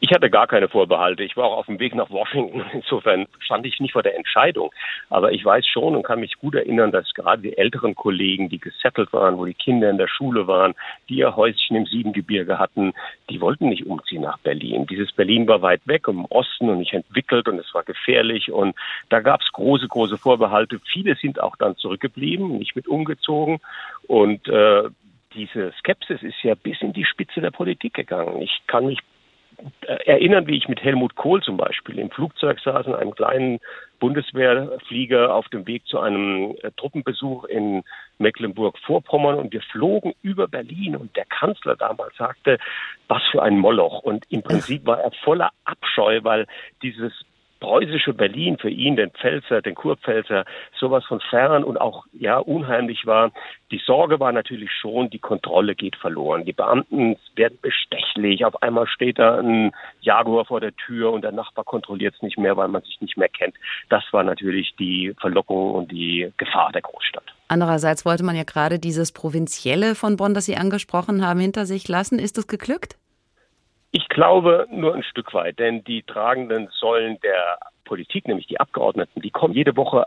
[0.04, 1.22] Ich hatte gar keine Vorbehalte.
[1.22, 2.66] Ich war auch auf dem Weg nach Washington.
[2.74, 4.72] Insofern stand ich nicht vor der Entscheidung.
[5.12, 8.58] Aber ich weiß schon und kann mich gut erinnern, dass gerade die älteren Kollegen, die
[8.58, 10.74] gesettelt waren, wo die Kinder in der Schule waren,
[11.08, 12.94] die ihr Häuschen im Siebengebirge hatten,
[13.30, 14.88] die wollten nicht umziehen nach Berlin.
[14.88, 18.52] Dieses Berlin war weit weg im Osten und nicht entwickelt und es war gefährlich.
[18.52, 18.76] Und
[19.10, 20.80] da gab es große, große Vorbehalte.
[20.92, 23.60] Viele sind auch dann zurückgeblieben, nicht mit umgezogen.
[24.08, 24.90] Und äh,
[25.36, 28.42] diese Skepsis ist ja bis in die Spitze der Politik gegangen.
[28.42, 28.98] Ich kann mich
[30.06, 33.60] erinnern, wie ich mit Helmut Kohl zum Beispiel im Flugzeug saß, in einem kleinen
[34.00, 37.84] Bundeswehrflieger auf dem Weg zu einem äh, Truppenbesuch in
[38.18, 42.58] Mecklenburg-Vorpommern und wir flogen über Berlin und der Kanzler damals sagte,
[43.08, 44.00] was für ein Moloch.
[44.00, 46.48] Und im Prinzip war er voller Abscheu, weil
[46.82, 47.14] dieses
[47.62, 50.44] preußische Berlin für ihn, den Pfälzer, den Kurpfälzer,
[50.78, 53.32] sowas von fern und auch ja unheimlich war.
[53.72, 56.44] Die Sorge war natürlich schon, die Kontrolle geht verloren.
[56.44, 58.44] Die Beamten werden bestechlich.
[58.44, 59.72] Auf einmal steht da ein
[60.02, 63.16] Jaguar vor der Tür und der Nachbar kontrolliert es nicht mehr, weil man sich nicht
[63.16, 63.56] mehr kennt.
[63.90, 67.24] Das war natürlich die Verlockung und die Gefahr der Großstadt.
[67.48, 71.88] Andererseits wollte man ja gerade dieses Provinzielle von Bonn, das Sie angesprochen haben, hinter sich
[71.88, 72.18] lassen.
[72.18, 72.98] Ist das geglückt?
[73.92, 79.22] Ich glaube nur ein Stück weit, denn die tragenden Säulen der Politik, nämlich die Abgeordneten,
[79.22, 80.06] die kommen jede Woche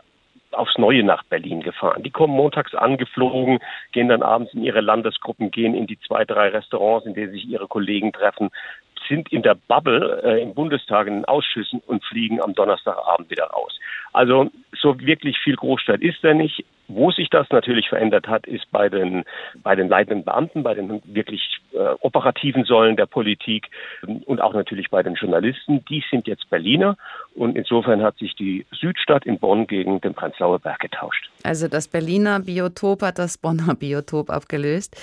[0.51, 2.01] aufs Neue nach Berlin gefahren.
[2.01, 3.59] Die kommen montags angeflogen,
[3.91, 7.45] gehen dann abends in ihre Landesgruppen, gehen in die zwei, drei Restaurants, in denen sich
[7.47, 8.49] ihre Kollegen treffen,
[9.07, 13.45] sind in der Bubble äh, im Bundestag in den Ausschüssen und fliegen am Donnerstagabend wieder
[13.45, 13.77] raus.
[14.13, 16.65] Also so wirklich viel Großstadt ist er nicht.
[16.87, 19.23] Wo sich das natürlich verändert hat, ist bei den,
[19.63, 21.41] bei den leitenden Beamten, bei den wirklich
[21.73, 23.69] äh, operativen Säulen der Politik
[24.25, 25.83] und auch natürlich bei den Journalisten.
[25.85, 26.97] Die sind jetzt Berliner
[27.35, 31.29] und insofern hat sich die Südstadt in Bonn gegen den Prenzlauer Berg getauscht.
[31.43, 34.95] Also das Berliner Biotop hat das Bonner Biotop abgelöst.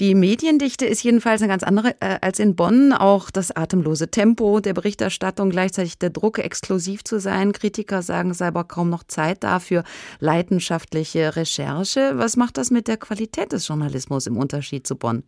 [0.00, 2.92] Die Mediendichte ist jedenfalls eine ganz andere äh, als in Bonn.
[2.92, 7.52] Auch das atemlose Tempo der Berichterstattung, gleichzeitig der Druck, exklusiv zu sein.
[7.52, 9.84] Kritiker sagen, es sei aber kaum noch Zeit dafür.
[10.20, 12.12] Leidenschaftliche Recherche.
[12.14, 15.24] Was macht das mit der Qualität des Journalismus im Unterschied zu Bonn?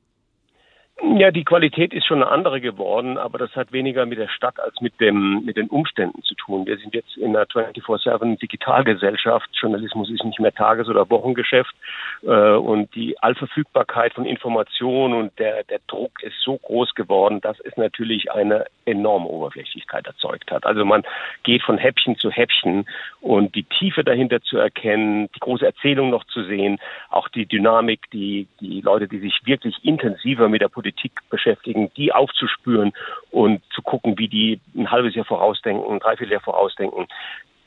[1.03, 4.61] Ja, die Qualität ist schon eine andere geworden, aber das hat weniger mit der Stadt
[4.61, 6.67] als mit dem mit den Umständen zu tun.
[6.67, 9.49] Wir sind jetzt in einer 24/7 Digitalgesellschaft.
[9.55, 11.75] Journalismus ist nicht mehr Tages- oder Wochengeschäft
[12.23, 17.59] äh, und die Allverfügbarkeit von Informationen und der der Druck ist so groß geworden, dass
[17.61, 20.67] es natürlich eine enorme Oberflächlichkeit erzeugt hat.
[20.67, 21.03] Also man
[21.45, 22.87] geht von Häppchen zu Häppchen
[23.23, 28.11] und die Tiefe dahinter zu erkennen, die große Erzählung noch zu sehen, auch die Dynamik,
[28.13, 32.93] die die Leute, die sich wirklich intensiver mit der Politik Politik beschäftigen, die aufzuspüren
[33.31, 37.07] und zu gucken, wie die ein halbes Jahr vorausdenken, ein Dreivierteljahr vorausdenken.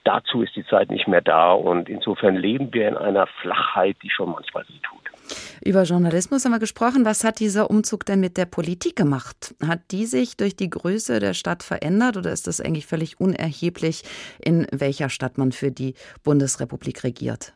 [0.04, 4.10] Dazu ist die Zeit nicht mehr da und insofern leben wir in einer Flachheit, die
[4.10, 5.00] schon manchmal weh tut.
[5.64, 7.06] Über Journalismus haben wir gesprochen.
[7.06, 9.56] Was hat dieser Umzug denn mit der Politik gemacht?
[9.66, 14.04] Hat die sich durch die Größe der Stadt verändert oder ist das eigentlich völlig unerheblich,
[14.44, 15.94] in welcher Stadt man für die
[16.26, 17.54] Bundesrepublik regiert?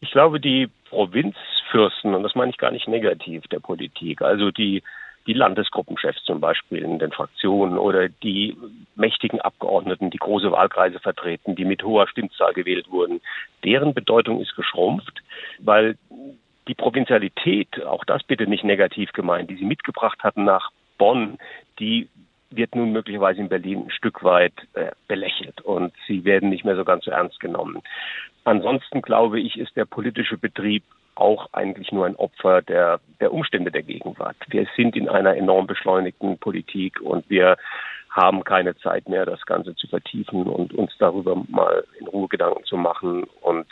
[0.00, 4.82] Ich glaube, die Provinzfürsten, und das meine ich gar nicht negativ der Politik, also die
[5.26, 8.56] die Landesgruppenchefs zum Beispiel in den Fraktionen oder die
[8.94, 13.20] mächtigen Abgeordneten, die große Wahlkreise vertreten, die mit hoher Stimmzahl gewählt wurden,
[13.64, 15.22] deren Bedeutung ist geschrumpft,
[15.58, 15.96] weil
[16.68, 21.38] die Provinzialität, auch das bitte nicht negativ gemeint, die sie mitgebracht hatten nach Bonn,
[21.78, 22.08] die
[22.50, 26.76] wird nun möglicherweise in Berlin ein Stück weit äh, belächelt und sie werden nicht mehr
[26.76, 27.82] so ganz so ernst genommen.
[28.44, 30.84] Ansonsten glaube ich, ist der politische Betrieb
[31.16, 34.36] auch eigentlich nur ein Opfer der, der Umstände der Gegenwart.
[34.48, 37.56] Wir sind in einer enorm beschleunigten Politik und wir
[38.10, 42.64] haben keine Zeit mehr, das Ganze zu vertiefen und uns darüber mal in Ruhe Gedanken
[42.64, 43.24] zu machen.
[43.42, 43.66] Und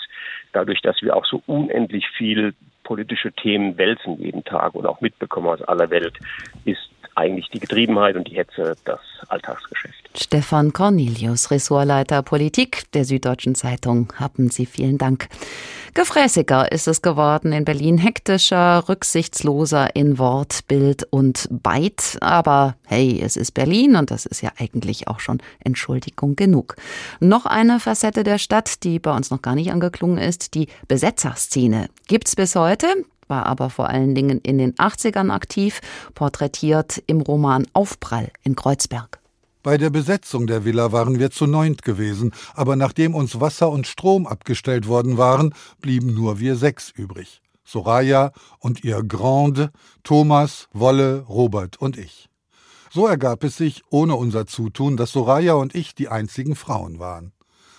[0.52, 5.48] dadurch, dass wir auch so unendlich viel politische Themen wälzen jeden Tag und auch mitbekommen
[5.48, 6.18] aus aller Welt,
[6.66, 9.94] ist eigentlich die Getriebenheit und die Hetze das Alltagsgeschäft.
[10.16, 15.29] Stefan Cornelius, Ressortleiter Politik der Süddeutschen Zeitung, haben Sie vielen Dank.
[15.94, 22.18] Gefräßiger ist es geworden in Berlin, hektischer, rücksichtsloser in Wort, Bild und Byte.
[22.20, 26.74] Aber hey, es ist Berlin und das ist ja eigentlich auch schon Entschuldigung genug.
[27.20, 31.88] Noch eine Facette der Stadt, die bei uns noch gar nicht angeklungen ist, die Besetzerszene.
[32.09, 32.88] Gibt's bis heute
[33.28, 35.80] war aber vor allen Dingen in den 80ern aktiv,
[36.14, 39.20] porträtiert im Roman Aufprall in Kreuzberg.
[39.62, 43.87] Bei der Besetzung der Villa waren wir zu neunt gewesen, aber nachdem uns Wasser und
[43.87, 47.40] Strom abgestellt worden waren, blieben nur wir sechs übrig.
[47.64, 49.70] Soraya und ihr Grande,
[50.02, 52.28] Thomas, Wolle, Robert und ich.
[52.90, 57.32] So ergab es sich, ohne unser Zutun, dass Soraya und ich die einzigen Frauen waren.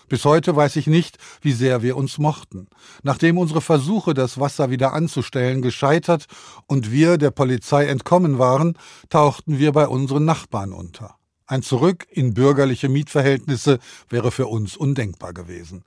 [0.07, 2.67] Bis heute weiß ich nicht, wie sehr wir uns mochten.
[3.01, 6.25] Nachdem unsere Versuche, das Wasser wieder anzustellen, gescheitert
[6.67, 8.77] und wir der Polizei entkommen waren,
[9.09, 11.15] tauchten wir bei unseren Nachbarn unter.
[11.47, 15.83] Ein Zurück in bürgerliche Mietverhältnisse wäre für uns undenkbar gewesen.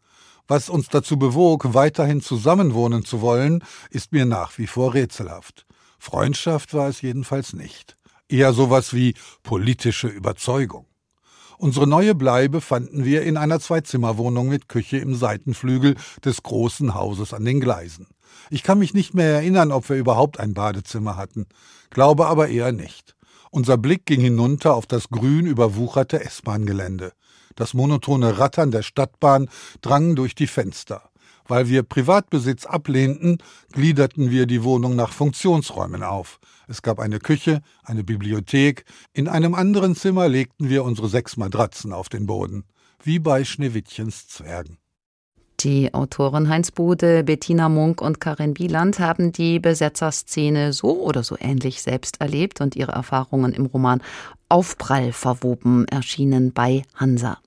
[0.47, 5.67] Was uns dazu bewog, weiterhin zusammenwohnen zu wollen, ist mir nach wie vor rätselhaft.
[5.99, 7.97] Freundschaft war es jedenfalls nicht.
[8.29, 10.87] Eher sowas wie politische Überzeugung.
[11.61, 17.35] Unsere neue Bleibe fanden wir in einer Zweizimmerwohnung mit Küche im Seitenflügel des großen Hauses
[17.35, 18.07] an den Gleisen.
[18.49, 21.47] Ich kann mich nicht mehr erinnern, ob wir überhaupt ein Badezimmer hatten,
[21.91, 23.17] glaube aber eher nicht.
[23.51, 27.13] Unser Blick ging hinunter auf das grün überwucherte S-Bahn-Gelände.
[27.57, 29.49] Das monotone Rattern der Stadtbahn
[29.81, 31.11] drang durch die Fenster.
[31.49, 33.39] Weil wir Privatbesitz ablehnten,
[33.73, 36.39] gliederten wir die Wohnung nach Funktionsräumen auf.
[36.69, 38.85] Es gab eine Küche, eine Bibliothek,
[39.15, 42.65] in einem anderen Zimmer legten wir unsere sechs Matratzen auf den Boden,
[43.03, 44.79] wie bei Schneewittchens Zwergen.
[45.61, 51.37] Die Autoren Heinz Bude, Bettina Munk und Karin Bieland haben die Besetzerszene so oder so
[51.41, 54.01] ähnlich selbst erlebt und ihre Erfahrungen im Roman
[54.49, 57.39] Aufprall verwoben erschienen bei Hansa.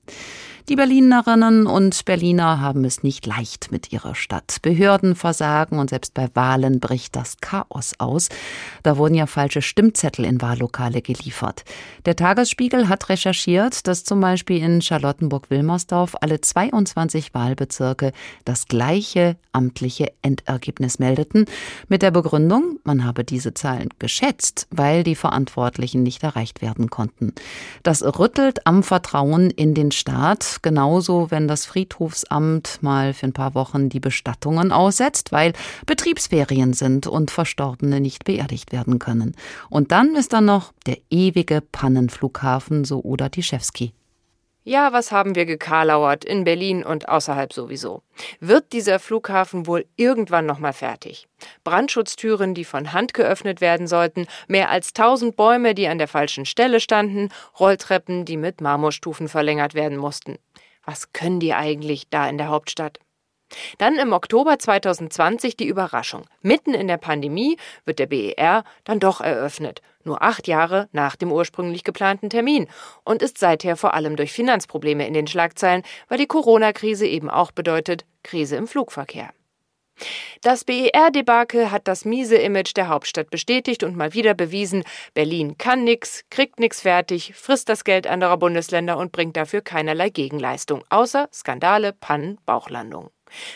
[0.70, 4.58] Die Berlinerinnen und Berliner haben es nicht leicht mit ihrer Stadt.
[4.62, 8.30] Behörden versagen und selbst bei Wahlen bricht das Chaos aus.
[8.84, 11.64] Da wurden ja falsche Stimmzettel in Wahllokale geliefert.
[12.06, 18.12] Der Tagesspiegel hat recherchiert, dass zum Beispiel in Charlottenburg-Wilmersdorf alle 22 Wahlbezirke
[18.46, 21.46] das gleiche amtliche Endergebnis meldeten,
[21.88, 27.34] mit der Begründung, man habe diese Zahlen geschätzt, weil die Verantwortlichen nicht erreicht werden konnten.
[27.84, 33.56] Das rüttelt am Vertrauen in den Staat, genauso, wenn das Friedhofsamt mal für ein paar
[33.56, 35.54] Wochen die Bestattungen aussetzt, weil
[35.86, 39.36] Betriebsferien sind und Verstorbene nicht beerdigt werden können.
[39.70, 43.94] Und dann ist da noch der ewige Pannenflughafen, so Oda Tischewski.
[44.64, 48.04] Ja, was haben wir gekarlauert in Berlin und außerhalb sowieso?
[48.40, 51.28] Wird dieser Flughafen wohl irgendwann nochmal fertig?
[51.64, 56.46] Brandschutztüren, die von Hand geöffnet werden sollten, mehr als tausend Bäume, die an der falschen
[56.46, 60.38] Stelle standen, Rolltreppen, die mit Marmorstufen verlängert werden mussten.
[60.86, 63.00] Was können die eigentlich da in der Hauptstadt?
[63.78, 66.24] Dann im Oktober 2020 die Überraschung.
[66.42, 71.32] Mitten in der Pandemie wird der BER dann doch eröffnet, nur acht Jahre nach dem
[71.32, 72.68] ursprünglich geplanten Termin
[73.04, 77.52] und ist seither vor allem durch Finanzprobleme in den Schlagzeilen, weil die Corona-Krise eben auch
[77.52, 79.32] bedeutet Krise im Flugverkehr.
[80.42, 84.84] Das BER-Debakel hat das miese Image der Hauptstadt bestätigt und mal wieder bewiesen,
[85.14, 90.10] Berlin kann nix, kriegt nix fertig, frisst das Geld anderer Bundesländer und bringt dafür keinerlei
[90.10, 93.12] Gegenleistung, außer Skandale, Pannen, Bauchlandungen.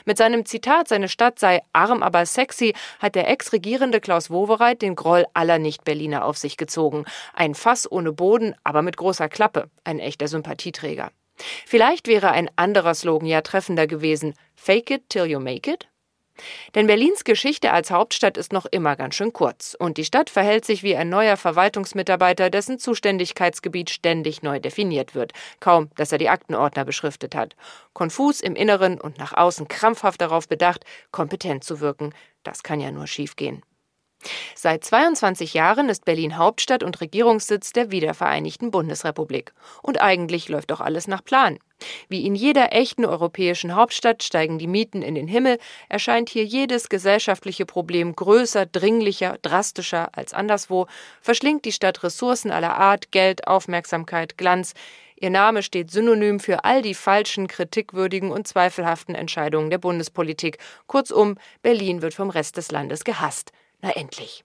[0.06, 4.96] Mit seinem Zitat, seine Stadt sei arm, aber sexy, hat der Ex-Regierende Klaus Wowereit den
[4.96, 7.06] Groll aller Nicht-Berliner auf sich gezogen.
[7.34, 9.70] Ein Fass ohne Boden, aber mit großer Klappe.
[9.84, 11.12] Ein echter Sympathieträger.
[11.66, 14.36] Vielleicht wäre ein anderer Slogan ja treffender gewesen.
[14.56, 15.88] Fake it till you make it?
[16.76, 20.66] Denn Berlins Geschichte als Hauptstadt ist noch immer ganz schön kurz und die Stadt verhält
[20.66, 26.30] sich wie ein neuer Verwaltungsmitarbeiter, dessen Zuständigkeitsgebiet ständig neu definiert wird, kaum dass er die
[26.30, 27.56] Aktenordner beschriftet hat.
[27.94, 32.14] Konfus im Inneren und nach außen krampfhaft darauf bedacht, kompetent zu wirken.
[32.44, 33.64] Das kann ja nur schiefgehen.
[34.56, 39.54] Seit 22 Jahren ist Berlin Hauptstadt und Regierungssitz der wiedervereinigten Bundesrepublik.
[39.82, 41.60] Und eigentlich läuft doch alles nach Plan.
[42.08, 45.60] Wie in jeder echten europäischen Hauptstadt steigen die Mieten in den Himmel,
[45.90, 50.88] erscheint hier jedes gesellschaftliche Problem größer, dringlicher, drastischer als anderswo,
[51.22, 54.74] verschlingt die Stadt Ressourcen aller Art, Geld, Aufmerksamkeit, Glanz.
[55.18, 60.58] Ihr Name steht synonym für all die falschen, kritikwürdigen und zweifelhaften Entscheidungen der Bundespolitik.
[60.88, 63.52] Kurzum, Berlin wird vom Rest des Landes gehasst.
[63.82, 64.44] Na endlich.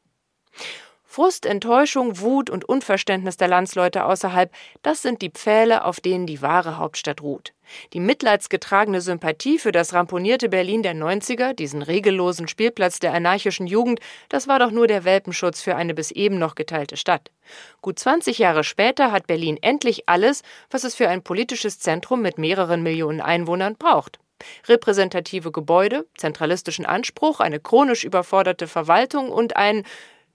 [1.12, 6.40] Frust, Enttäuschung, Wut und Unverständnis der Landsleute außerhalb, das sind die Pfähle, auf denen die
[6.40, 7.52] wahre Hauptstadt ruht.
[7.92, 13.98] Die mitleidsgetragene Sympathie für das ramponierte Berlin der 90er, diesen regellosen Spielplatz der anarchischen Jugend,
[14.28, 17.32] das war doch nur der Welpenschutz für eine bis eben noch geteilte Stadt.
[17.80, 22.38] Gut 20 Jahre später hat Berlin endlich alles, was es für ein politisches Zentrum mit
[22.38, 24.20] mehreren Millionen Einwohnern braucht.
[24.68, 29.84] Repräsentative Gebäude, zentralistischen Anspruch, eine chronisch überforderte Verwaltung und ein,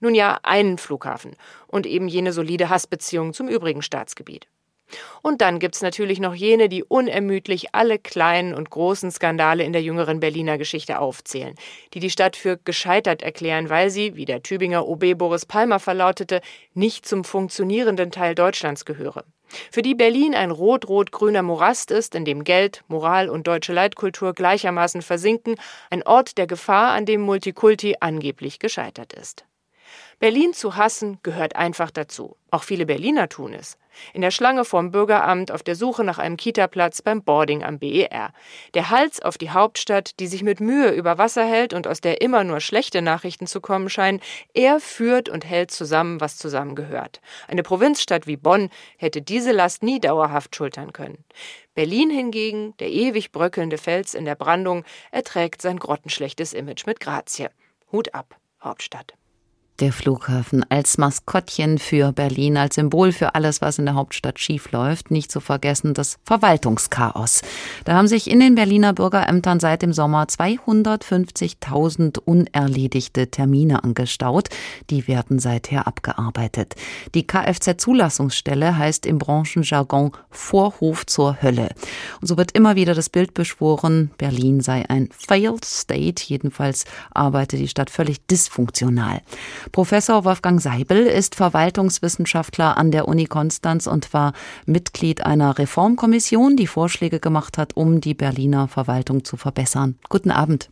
[0.00, 4.48] nun ja, einen Flughafen und eben jene solide Hassbeziehung zum übrigen Staatsgebiet.
[5.22, 9.82] Und dann gibt's natürlich noch jene, die unermüdlich alle kleinen und großen Skandale in der
[9.82, 11.54] jüngeren Berliner Geschichte aufzählen,
[11.94, 16.40] die die Stadt für gescheitert erklären, weil sie, wie der Tübinger OB Boris Palmer verlautete,
[16.74, 19.24] nicht zum funktionierenden Teil Deutschlands gehöre
[19.70, 25.00] für die Berlin ein rot-rot-grüner Morast ist, in dem Geld, Moral und deutsche Leitkultur gleichermaßen
[25.00, 25.56] versinken,
[25.88, 29.45] ein Ort der Gefahr, an dem Multikulti angeblich gescheitert ist.
[30.18, 32.36] Berlin zu hassen gehört einfach dazu.
[32.50, 33.76] Auch viele Berliner tun es.
[34.14, 38.32] In der Schlange vorm Bürgeramt auf der Suche nach einem Kita-Platz beim Boarding am BER.
[38.72, 42.22] Der Hals auf die Hauptstadt, die sich mit Mühe über Wasser hält und aus der
[42.22, 44.20] immer nur schlechte Nachrichten zu kommen scheinen,
[44.54, 47.20] er führt und hält zusammen, was zusammengehört.
[47.46, 51.24] Eine Provinzstadt wie Bonn hätte diese Last nie dauerhaft schultern können.
[51.74, 57.48] Berlin hingegen, der ewig bröckelnde Fels in der Brandung, erträgt sein grottenschlechtes Image mit Grazie.
[57.92, 59.14] Hut ab, Hauptstadt.
[59.78, 65.10] Der Flughafen als Maskottchen für Berlin, als Symbol für alles, was in der Hauptstadt schiefläuft.
[65.10, 67.42] Nicht zu vergessen das Verwaltungschaos.
[67.84, 74.48] Da haben sich in den Berliner Bürgerämtern seit dem Sommer 250.000 unerledigte Termine angestaut.
[74.88, 76.74] Die werden seither abgearbeitet.
[77.14, 81.68] Die Kfz-Zulassungsstelle heißt im Branchenjargon Vorhof zur Hölle.
[82.22, 86.24] Und so wird immer wieder das Bild beschworen, Berlin sei ein Failed State.
[86.24, 89.20] Jedenfalls arbeitet die Stadt völlig dysfunktional.
[89.72, 94.32] Professor Wolfgang Seibel ist Verwaltungswissenschaftler an der Uni Konstanz und war
[94.64, 99.98] Mitglied einer Reformkommission, die Vorschläge gemacht hat, um die Berliner Verwaltung zu verbessern.
[100.08, 100.70] Guten Abend.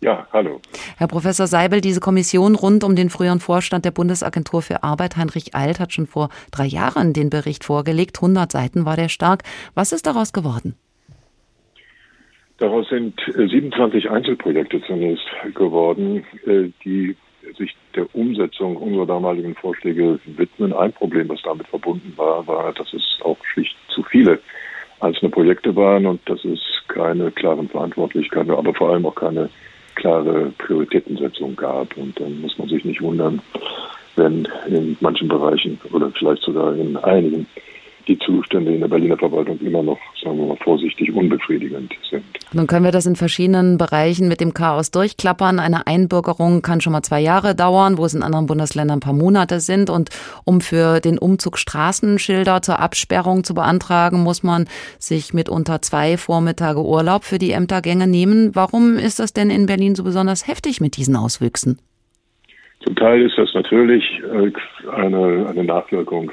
[0.00, 0.60] Ja, hallo.
[0.98, 5.54] Herr Professor Seibel, diese Kommission rund um den früheren Vorstand der Bundesagentur für Arbeit, Heinrich
[5.54, 8.18] Alt, hat schon vor drei Jahren den Bericht vorgelegt.
[8.18, 9.42] 100 Seiten war der stark.
[9.74, 10.74] Was ist daraus geworden?
[12.58, 17.16] Daraus sind 27 Einzelprojekte zunächst geworden, äh, die
[17.58, 20.72] sich der Umsetzung unserer damaligen Vorschläge widmen.
[20.72, 24.38] Ein Problem, was damit verbunden war, war, dass es auch schlicht zu viele
[25.00, 29.48] einzelne Projekte waren und dass es keine klaren Verantwortlichkeiten, aber vor allem auch keine
[29.94, 31.96] klare Prioritätensetzung gab.
[31.96, 33.40] Und dann muss man sich nicht wundern,
[34.16, 37.46] wenn in manchen Bereichen oder vielleicht sogar in einigen
[38.08, 42.24] die Zustände in der Berliner Verwaltung immer noch, sagen wir mal vorsichtig, unbefriedigend sind.
[42.52, 45.58] Nun können wir das in verschiedenen Bereichen mit dem Chaos durchklappern.
[45.58, 49.12] Eine Einbürgerung kann schon mal zwei Jahre dauern, wo es in anderen Bundesländern ein paar
[49.12, 49.90] Monate sind.
[49.90, 50.10] Und
[50.44, 54.66] um für den Umzug Straßenschilder zur Absperrung zu beantragen, muss man
[54.98, 58.54] sich mitunter zwei Vormittage Urlaub für die Ämtergänge nehmen.
[58.54, 61.78] Warum ist das denn in Berlin so besonders heftig mit diesen Auswüchsen?
[62.84, 64.52] Zum Teil ist das natürlich äh,
[64.92, 66.30] eine, eine Nachwirkung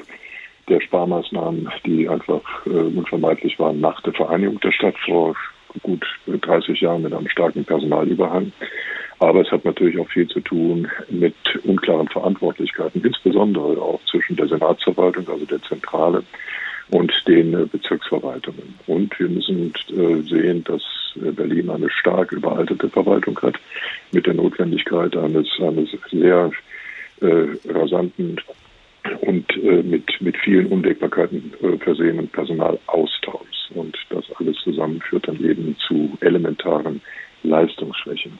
[0.68, 5.34] der Sparmaßnahmen, die einfach äh, unvermeidlich waren nach der Vereinigung der Stadt vor
[5.82, 8.52] gut 30 Jahren mit einem starken Personalüberhang.
[9.18, 11.34] Aber es hat natürlich auch viel zu tun mit
[11.64, 16.22] unklaren Verantwortlichkeiten, insbesondere auch zwischen der Senatsverwaltung, also der Zentrale,
[16.90, 18.74] und den äh, Bezirksverwaltungen.
[18.86, 20.82] Und wir müssen äh, sehen, dass
[21.16, 23.54] äh, Berlin eine stark überaltete Verwaltung hat,
[24.12, 26.50] mit der Notwendigkeit eines, eines sehr
[27.20, 28.38] äh, rasanten
[29.20, 33.70] und äh, mit, mit vielen Unwägbarkeiten äh, versehenen Personalaustauschs.
[33.74, 37.00] Und das alles zusammen führt dann eben zu elementaren
[37.44, 38.38] Leistungsschwächen.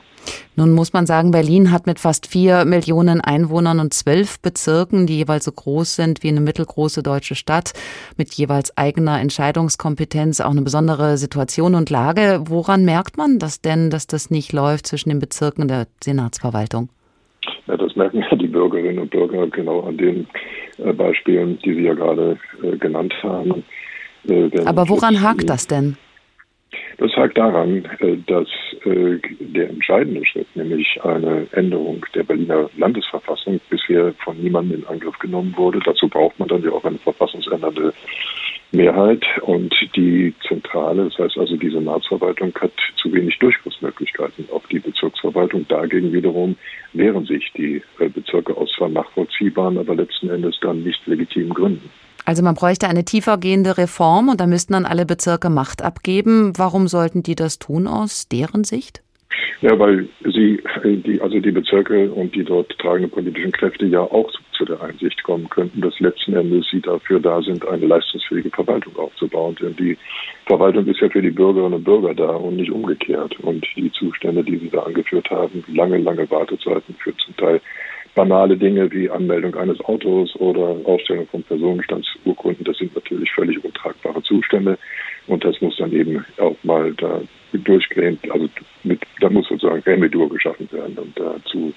[0.55, 5.17] Nun muss man sagen, Berlin hat mit fast vier Millionen Einwohnern und zwölf Bezirken, die
[5.17, 7.73] jeweils so groß sind wie eine mittelgroße deutsche Stadt,
[8.17, 12.43] mit jeweils eigener Entscheidungskompetenz auch eine besondere Situation und Lage.
[12.47, 16.89] Woran merkt man das denn, dass das nicht läuft zwischen den Bezirken der Senatsverwaltung?
[17.67, 20.27] Ja, das merken ja die Bürgerinnen und Bürger genau an den
[20.77, 23.63] äh, Beispielen, die Sie ja gerade äh, genannt haben.
[24.27, 25.97] Äh, Aber woran hakt das denn?
[26.97, 28.47] Das hakt daran, äh, dass
[28.85, 35.17] äh, der entscheidende Schritt, nämlich eine Änderung der Berliner Landesverfassung, bisher von niemandem in Angriff
[35.19, 35.79] genommen wurde.
[35.83, 37.93] Dazu braucht man dann ja auch eine verfassungsändernde
[38.71, 44.79] Mehrheit und die Zentrale, das heißt also die Senatsverwaltung, hat zu wenig Durchgriffsmöglichkeiten auf die
[44.79, 45.65] Bezirksverwaltung.
[45.67, 46.57] Dagegen wiederum
[46.93, 51.89] wehren sich die äh, Bezirke aus zwar nachvollziehbaren, aber letzten Endes dann nicht legitimen Gründen.
[52.25, 56.53] Also man bräuchte eine tiefergehende Reform und da müssten dann alle Bezirke Macht abgeben.
[56.57, 59.04] Warum sollten die das tun aus deren Sicht?
[59.61, 64.31] Ja, weil sie, die, also die Bezirke und die dort tragenden politischen Kräfte ja auch
[64.51, 68.95] zu der Einsicht kommen könnten, dass letzten Endes sie dafür da sind, eine leistungsfähige Verwaltung
[68.97, 69.55] aufzubauen.
[69.61, 69.97] Denn die
[70.45, 73.39] Verwaltung ist ja für die Bürgerinnen und Bürger da und nicht umgekehrt.
[73.41, 77.61] Und die Zustände, die Sie da angeführt haben, lange, lange Wartezeiten für zum Teil
[78.15, 84.23] banale Dinge wie Anmeldung eines Autos oder Ausstellung von Personenstandsurkunden, das sind natürlich völlig untragbare
[84.23, 84.77] Zustände.
[85.27, 87.19] Und das muss dann eben auch mal da
[87.51, 88.47] durchgehend, also
[88.83, 90.97] mit, da muss sozusagen Remedur geschaffen werden.
[90.97, 91.73] Und dazu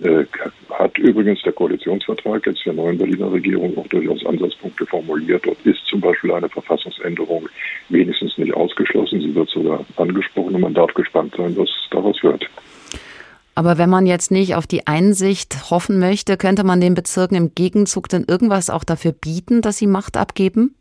[0.00, 0.24] äh,
[0.70, 5.44] hat übrigens der Koalitionsvertrag jetzt der neuen Berliner Regierung auch durchaus Ansatzpunkte formuliert.
[5.44, 7.48] Dort ist zum Beispiel eine Verfassungsänderung
[7.88, 9.20] wenigstens nicht ausgeschlossen.
[9.20, 12.48] Sie wird sogar angesprochen und man darf gespannt sein, was daraus wird.
[13.58, 17.56] Aber wenn man jetzt nicht auf die Einsicht hoffen möchte, könnte man den Bezirken im
[17.56, 20.76] Gegenzug denn irgendwas auch dafür bieten, dass sie Macht abgeben?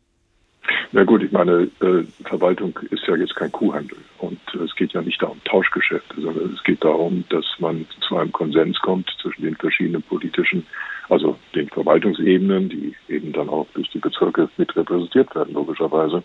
[0.91, 4.93] Na gut, ich meine, äh, Verwaltung ist ja jetzt kein Kuhhandel und äh, es geht
[4.93, 9.41] ja nicht darum Tauschgeschäfte, sondern es geht darum, dass man zu einem Konsens kommt zwischen
[9.41, 10.63] den verschiedenen politischen,
[11.09, 16.21] also den Verwaltungsebenen, die eben dann auch durch die Bezirke mit repräsentiert werden, logischerweise,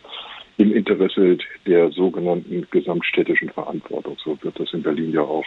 [0.58, 4.18] im Interesse der sogenannten gesamtstädtischen Verantwortung.
[4.22, 5.46] So wird das in Berlin ja auch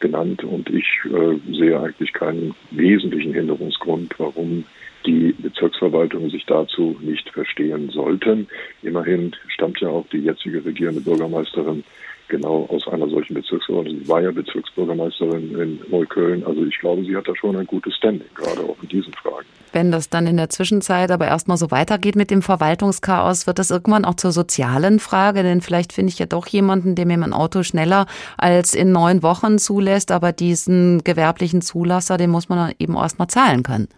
[0.00, 0.44] genannt.
[0.44, 4.64] Und ich äh, sehe eigentlich keinen wesentlichen Hinderungsgrund, warum
[5.06, 8.48] die Bezirksverwaltungen sich dazu nicht verstehen sollten.
[8.82, 11.84] Immerhin stammt ja auch die jetzige regierende Bürgermeisterin
[12.28, 13.98] genau aus einer solchen Bezirksverwaltung.
[14.00, 16.44] Sie war ja Bezirksbürgermeisterin in Neukölln.
[16.44, 19.46] Also ich glaube, sie hat da schon ein gutes Standing, gerade auch in diesen Fragen.
[19.72, 23.70] Wenn das dann in der Zwischenzeit aber erstmal so weitergeht mit dem Verwaltungschaos, wird das
[23.70, 27.32] irgendwann auch zur sozialen Frage, denn vielleicht finde ich ja doch jemanden, der mir mein
[27.32, 28.06] Auto schneller
[28.38, 33.28] als in neun Wochen zulässt, aber diesen gewerblichen Zulasser, den muss man dann eben erstmal
[33.28, 33.88] zahlen können.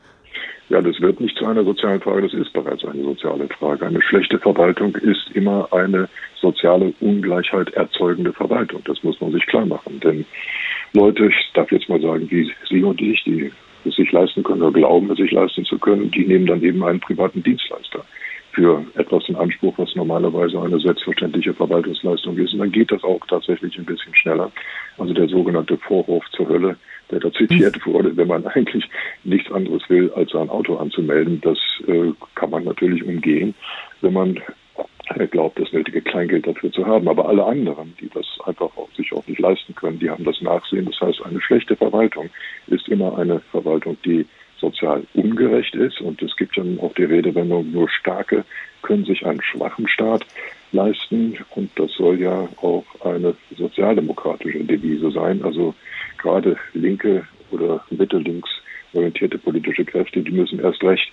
[0.68, 3.86] Ja, das wird nicht zu einer sozialen Frage, das ist bereits eine soziale Frage.
[3.86, 6.08] Eine schlechte Verwaltung ist immer eine
[6.40, 8.82] soziale Ungleichheit erzeugende Verwaltung.
[8.84, 9.98] Das muss man sich klar machen.
[10.00, 10.26] Denn
[10.92, 13.50] Leute, ich darf jetzt mal sagen, wie Sie und ich, die
[13.84, 16.84] es sich leisten können oder glauben, es sich leisten zu können, die nehmen dann eben
[16.84, 18.04] einen privaten Dienstleister
[18.52, 22.52] für etwas in Anspruch, was normalerweise eine selbstverständliche Verwaltungsleistung ist.
[22.54, 24.50] Und dann geht das auch tatsächlich ein bisschen schneller.
[24.98, 26.76] Also der sogenannte Vorwurf zur Hölle
[27.10, 28.84] der da zitiert wurde, wenn man eigentlich
[29.24, 31.40] nichts anderes will, als sein Auto anzumelden.
[31.40, 33.54] Das äh, kann man natürlich umgehen,
[34.00, 34.40] wenn man
[35.14, 37.08] äh, glaubt, das nötige Kleingeld dafür zu haben.
[37.08, 40.40] Aber alle anderen, die das einfach auch sich auch nicht leisten können, die haben das
[40.40, 40.86] Nachsehen.
[40.86, 42.30] Das heißt, eine schlechte Verwaltung
[42.66, 44.26] ist immer eine Verwaltung, die
[44.58, 46.00] sozial ungerecht ist.
[46.00, 48.44] Und es gibt dann auch die Redewendung, nur Starke
[48.82, 50.24] können sich einen schwachen Staat
[50.72, 51.36] leisten.
[51.54, 55.42] Und das soll ja auch eine sozialdemokratische Devise sein.
[55.42, 55.74] Also
[56.18, 58.50] gerade linke oder mittellinks
[58.92, 61.12] orientierte politische Kräfte, die müssen erst recht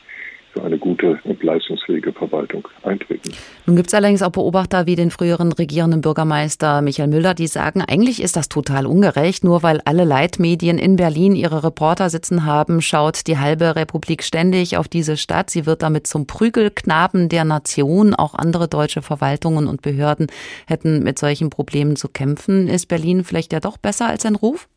[0.55, 3.31] für eine gute und leistungsfähige Verwaltung eintreten.
[3.65, 7.81] Nun gibt es allerdings auch Beobachter wie den früheren regierenden Bürgermeister Michael Müller, die sagen,
[7.81, 9.43] eigentlich ist das total ungerecht.
[9.43, 14.77] Nur weil alle Leitmedien in Berlin ihre Reporter sitzen haben, schaut die halbe Republik ständig
[14.77, 15.49] auf diese Stadt.
[15.49, 18.15] Sie wird damit zum Prügelknaben der Nation.
[18.15, 20.27] Auch andere deutsche Verwaltungen und Behörden
[20.67, 22.67] hätten mit solchen Problemen zu kämpfen.
[22.67, 24.69] Ist Berlin vielleicht ja doch besser als ein Ruf?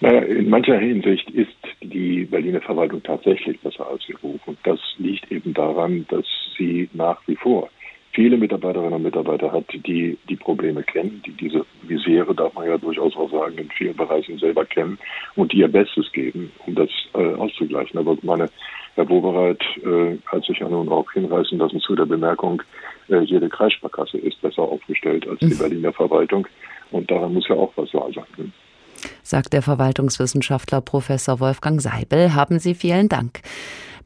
[0.00, 4.40] Naja, in mancher Hinsicht ist die Berliner Verwaltung tatsächlich besser als ihr Ruf.
[4.46, 6.24] Und das liegt eben daran, dass
[6.56, 7.68] sie nach wie vor
[8.12, 12.76] viele Mitarbeiterinnen und Mitarbeiter hat, die die Probleme kennen, die diese Misere, darf man ja
[12.78, 14.98] durchaus auch sagen, in vielen Bereichen selber kennen
[15.36, 17.98] und die ihr Bestes geben, um das äh, auszugleichen.
[17.98, 18.50] Aber meine,
[18.96, 22.60] Herr Wobereit äh, hat sich ja nun auch hinreißen lassen zu der Bemerkung,
[23.08, 25.58] äh, jede Kreissparkasse ist besser aufgestellt als die mhm.
[25.58, 26.48] Berliner Verwaltung.
[26.90, 28.52] Und daran muss ja auch was wahr sein
[29.22, 32.34] sagt der Verwaltungswissenschaftler Professor Wolfgang Seibel.
[32.34, 33.40] Haben Sie vielen Dank.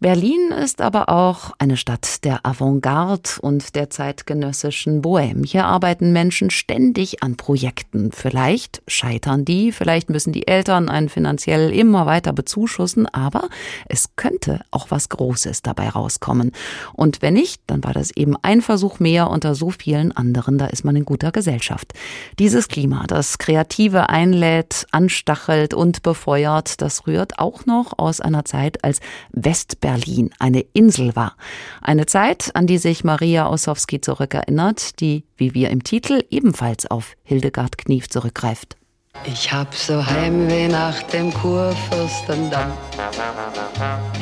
[0.02, 5.46] Berlin ist aber auch eine Stadt der Avantgarde und der zeitgenössischen Bohème.
[5.46, 8.10] Hier arbeiten Menschen ständig an Projekten.
[8.10, 13.48] Vielleicht scheitern die, vielleicht müssen die Eltern einen finanziell immer weiter bezuschussen, aber
[13.88, 16.50] es könnte auch was Großes dabei rauskommen.
[16.94, 20.66] Und wenn nicht, dann war das eben ein Versuch mehr unter so vielen anderen, da
[20.66, 21.92] ist man in guter Gesellschaft.
[22.40, 28.82] Dieses Klima, das Kreative einlädt, anstachelt und befeuert, das rührt auch noch aus einer Zeit,
[28.82, 28.98] als
[29.30, 31.36] Westberlin Berlin eine Insel war.
[31.82, 37.14] Eine Zeit, an die sich Maria Ossowski zurückerinnert, die, wie wir im Titel, ebenfalls auf
[37.24, 38.76] Hildegard Knief zurückgreift.
[39.24, 42.72] Ich hab so Heimweh nach dem Kurfürstendamm.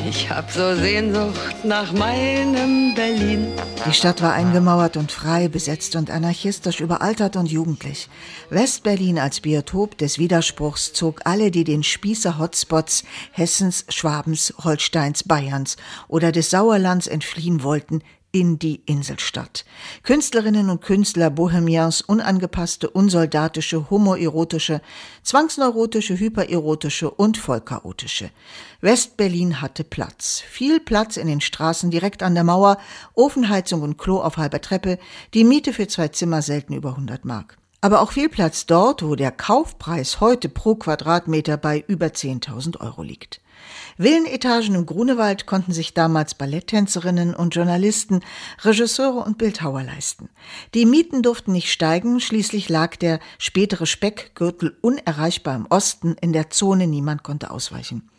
[0.07, 3.47] Ich hab so Sehnsucht nach meinem Berlin.
[3.87, 8.09] Die Stadt war eingemauert und frei, besetzt und anarchistisch, überaltert und jugendlich.
[8.51, 15.77] Westberlin als Biotop des Widerspruchs zog alle, die den Spießer-Hotspots Hessens, Schwabens, Holsteins, Bayerns
[16.09, 19.65] oder des Sauerlands entfliehen wollten, in die Inselstadt.
[20.03, 24.81] Künstlerinnen und Künstler Bohemians unangepasste, unsoldatische, homoerotische,
[25.23, 28.31] zwangsneurotische, hypererotische und vollchaotische.
[28.79, 30.41] Westberlin hatte Platz.
[30.47, 32.77] Viel Platz in den Straßen direkt an der Mauer,
[33.13, 34.97] Ofenheizung und Klo auf halber Treppe,
[35.33, 37.57] die Miete für zwei Zimmer selten über 100 Mark.
[37.81, 43.01] Aber auch viel Platz dort, wo der Kaufpreis heute pro Quadratmeter bei über 10.000 Euro
[43.01, 43.41] liegt.
[43.97, 48.21] Villenetagen im Grunewald konnten sich damals Balletttänzerinnen und Journalisten,
[48.61, 50.29] Regisseure und Bildhauer leisten.
[50.73, 56.49] Die Mieten durften nicht steigen, schließlich lag der spätere Speckgürtel unerreichbar im Osten, in der
[56.49, 58.09] Zone niemand konnte ausweichen.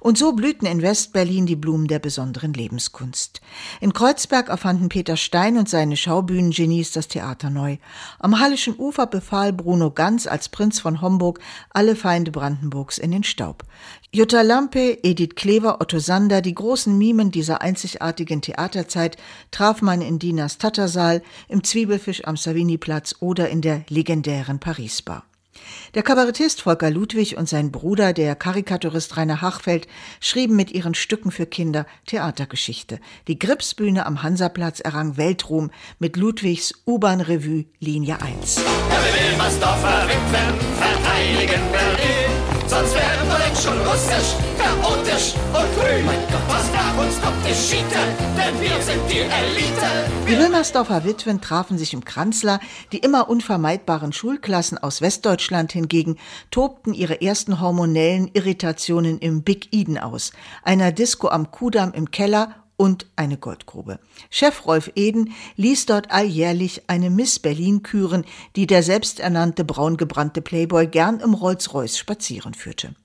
[0.00, 3.40] Und so blühten in Westberlin die Blumen der besonderen Lebenskunst.
[3.80, 7.76] In Kreuzberg erfanden Peter Stein und seine Schaubühnengenies das Theater neu.
[8.18, 13.24] Am Hallischen Ufer befahl Bruno Ganz als Prinz von Homburg alle Feinde Brandenburgs in den
[13.24, 13.64] Staub.
[14.14, 19.16] Jutta Lampe, Edith Klever, Otto Sander, die großen Mimen dieser einzigartigen Theaterzeit
[19.50, 25.24] traf man in Dinas Tattersaal, im Zwiebelfisch am Savini-Platz oder in der legendären Paris-Bar.
[25.94, 29.88] Der Kabarettist Volker Ludwig und sein Bruder, der Karikaturist Rainer Hachfeld,
[30.20, 33.00] schrieben mit ihren Stücken für Kinder Theatergeschichte.
[33.28, 38.56] Die Gripsbühne am Hansaplatz errang Weltruhm mit Ludwigs U-Bahn-Revue Linie 1.
[38.56, 38.62] Ja,
[42.72, 46.06] sonst wären wir längst schon russisch, chaotisch und grün.
[46.06, 48.02] Mein Gott, was nach uns kommt, ist Schiete,
[48.38, 49.90] denn wir sind die Elite.
[50.26, 52.60] Die Wilmersdorfer Witwen trafen sich im Kranzler,
[52.92, 56.16] die immer unvermeidbaren Schulklassen aus Westdeutschland hingegen
[56.50, 62.61] tobten ihre ersten hormonellen Irritationen im Big Eden aus, einer Disco am Kudamm im Keller
[62.82, 64.00] und eine Goldgrube.
[64.28, 68.24] Chef Rolf Eden ließ dort alljährlich eine Miss Berlin küren,
[68.56, 72.96] die der selbsternannte braungebrannte Playboy gern im Rolls-Royce spazieren führte.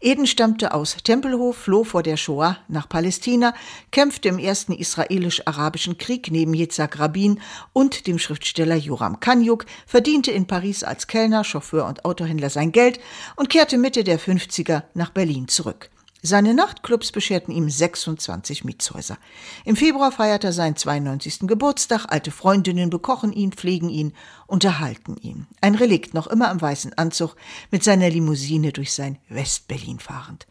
[0.00, 3.52] Eden stammte aus Tempelhof, floh vor der Shoah nach Palästina,
[3.90, 7.38] kämpfte im ersten israelisch-arabischen Krieg neben Yitzhak Rabin
[7.74, 12.98] und dem Schriftsteller Joram Kanyuk, verdiente in Paris als Kellner, Chauffeur und Autohändler sein Geld
[13.36, 15.90] und kehrte Mitte der 50er nach Berlin zurück.
[16.20, 19.18] Seine Nachtclubs bescherten ihm 26 Mietshäuser.
[19.64, 21.40] Im Februar feiert er seinen 92.
[21.46, 22.06] Geburtstag.
[22.08, 24.12] Alte Freundinnen bekochen ihn, pflegen ihn,
[24.48, 25.46] unterhalten ihn.
[25.60, 27.36] Ein Relikt noch immer im weißen Anzug
[27.70, 30.48] mit seiner Limousine durch sein Westberlin fahrend.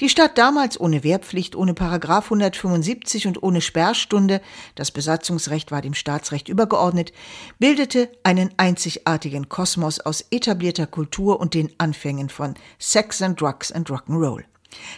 [0.00, 4.40] Die Stadt damals ohne Wehrpflicht, ohne Paragraph 175 und ohne Sperrstunde,
[4.74, 7.12] das Besatzungsrecht war dem Staatsrecht übergeordnet,
[7.58, 13.88] bildete einen einzigartigen Kosmos aus etablierter Kultur und den Anfängen von Sex and Drugs and
[13.88, 14.44] Rock'n'Roll.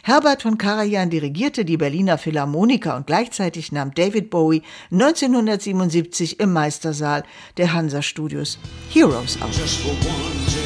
[0.03, 7.25] Herbert von Karajan dirigierte die Berliner Philharmoniker und gleichzeitig nahm David Bowie 1977 im Meistersaal
[7.57, 8.59] der Hansa Studios
[8.91, 10.64] Heroes auf.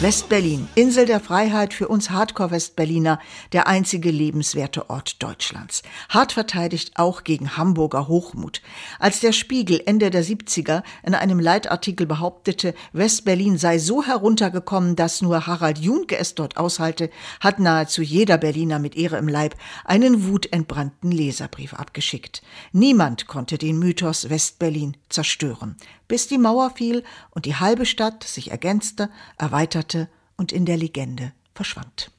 [0.00, 3.20] Westberlin, Insel der Freiheit für uns Hardcore-Westberliner,
[3.52, 5.82] der einzige lebenswerte Ort Deutschlands.
[6.08, 8.60] Hart verteidigt auch gegen Hamburger Hochmut.
[8.98, 15.22] Als der Spiegel Ende der 70er in einem Leitartikel behauptete, Westberlin sei so heruntergekommen, dass
[15.22, 17.08] nur Harald Junke es dort aushalte,
[17.40, 22.42] hat nahezu jeder Berliner mit Ehre im Leib einen wutentbrannten Leserbrief abgeschickt.
[22.72, 25.76] Niemand konnte den Mythos Westberlin zerstören
[26.08, 29.93] bis die Mauer fiel und die halbe Stadt sich ergänzte, erweiterte
[30.36, 32.10] und in der Legende verschwand.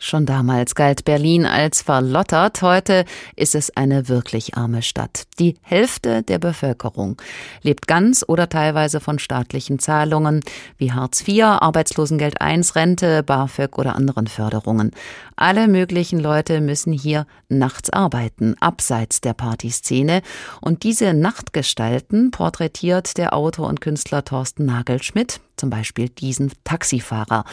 [0.00, 3.04] Schon damals galt Berlin als verlottert, heute
[3.36, 5.22] ist es eine wirklich arme Stadt.
[5.38, 7.16] Die Hälfte der Bevölkerung
[7.62, 10.40] lebt ganz oder teilweise von staatlichen Zahlungen
[10.78, 14.90] wie Hartz IV, Arbeitslosengeld I, Rente, BAföG oder anderen Förderungen.
[15.36, 20.22] Alle möglichen Leute müssen hier nachts arbeiten, abseits der Partyszene.
[20.60, 27.44] Und diese Nachtgestalten porträtiert der Autor und Künstler Thorsten Nagelschmidt, zum Beispiel diesen Taxifahrer.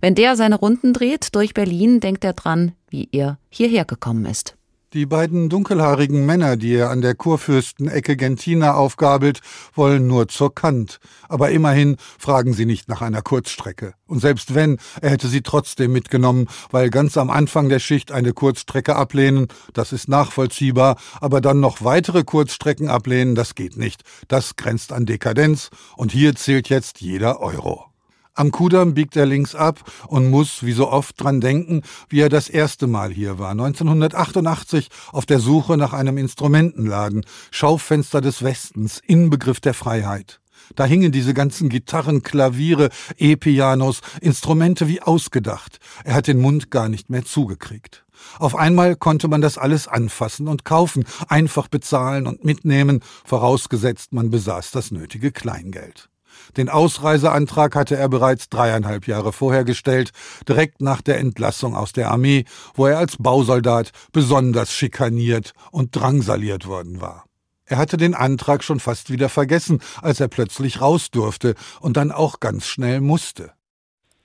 [0.00, 4.56] Wenn der seine Runden dreht durch Berlin, denkt er dran, wie er hierher gekommen ist.
[4.92, 9.38] Die beiden dunkelhaarigen Männer, die er an der Kurfürstenecke Gentina aufgabelt,
[9.72, 10.98] wollen nur zur Kant.
[11.28, 13.94] Aber immerhin fragen sie nicht nach einer Kurzstrecke.
[14.08, 18.32] Und selbst wenn, er hätte sie trotzdem mitgenommen, weil ganz am Anfang der Schicht eine
[18.32, 24.02] Kurzstrecke ablehnen, das ist nachvollziehbar, aber dann noch weitere Kurzstrecken ablehnen, das geht nicht.
[24.26, 27.89] Das grenzt an Dekadenz und hier zählt jetzt jeder Euro.
[28.34, 32.28] Am Kudamm biegt er links ab und muss, wie so oft, dran denken, wie er
[32.28, 39.00] das erste Mal hier war, 1988, auf der Suche nach einem Instrumentenladen, Schaufenster des Westens,
[39.04, 40.40] Inbegriff der Freiheit.
[40.76, 45.80] Da hingen diese ganzen Gitarren, Klaviere, E-Pianos, Instrumente wie ausgedacht.
[46.04, 48.04] Er hat den Mund gar nicht mehr zugekriegt.
[48.38, 54.30] Auf einmal konnte man das alles anfassen und kaufen, einfach bezahlen und mitnehmen, vorausgesetzt man
[54.30, 56.10] besaß das nötige Kleingeld.
[56.56, 60.10] Den Ausreiseantrag hatte er bereits dreieinhalb Jahre vorher gestellt,
[60.48, 66.66] direkt nach der Entlassung aus der Armee, wo er als Bausoldat besonders schikaniert und drangsaliert
[66.66, 67.24] worden war.
[67.64, 72.10] Er hatte den Antrag schon fast wieder vergessen, als er plötzlich raus durfte und dann
[72.10, 73.52] auch ganz schnell musste.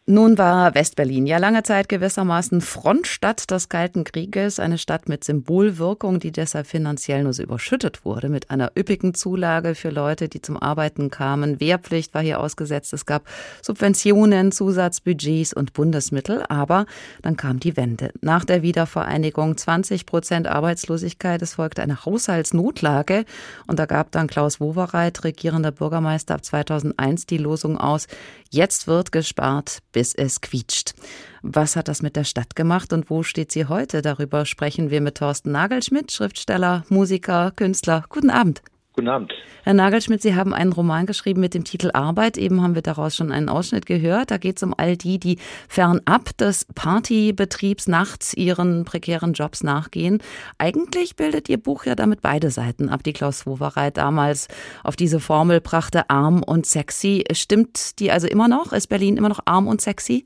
[0.08, 6.20] Nun war Westberlin ja lange Zeit gewissermaßen Frontstadt des Kalten Krieges, eine Stadt mit Symbolwirkung,
[6.20, 10.62] die deshalb finanziell nur so überschüttet wurde, mit einer üppigen Zulage für Leute, die zum
[10.62, 11.60] Arbeiten kamen.
[11.60, 13.24] Wehrpflicht war hier ausgesetzt, es gab
[13.64, 16.86] Subventionen, Zusatzbudgets und Bundesmittel, aber
[17.24, 18.12] dann kam die Wende.
[18.22, 23.26] Nach der Wiedervereinigung 20 Prozent Arbeitslosigkeit, es folgte eine Haushaltsnotlage.
[23.66, 28.06] Und da gab dann Klaus Wowereit, regierender Bürgermeister ab 2001, die Losung aus,
[28.52, 30.94] jetzt wird gespart, bis es quietscht.
[31.42, 34.02] Was hat das mit der Stadt gemacht und wo steht sie heute?
[34.02, 38.04] Darüber sprechen wir mit Thorsten Nagelschmidt, Schriftsteller, Musiker, Künstler.
[38.10, 38.62] Guten Abend.
[38.96, 39.34] Guten Abend.
[39.66, 42.38] Herr Nagelschmidt, Sie haben einen Roman geschrieben mit dem Titel Arbeit.
[42.38, 44.32] Eben haben wir daraus schon einen Ausschnitt gehört.
[44.32, 45.38] Da geht es um all die, die
[45.68, 50.20] fernab des Partybetriebs nachts ihren prekären Jobs nachgehen.
[50.60, 54.48] Eigentlich bildet Ihr Buch ja damit beide Seiten ab, die Klaus Wowereit damals
[54.86, 57.26] auf diese Formel brachte, arm und sexy.
[57.34, 58.72] Stimmt die also immer noch?
[58.72, 60.26] Ist Berlin immer noch arm und sexy?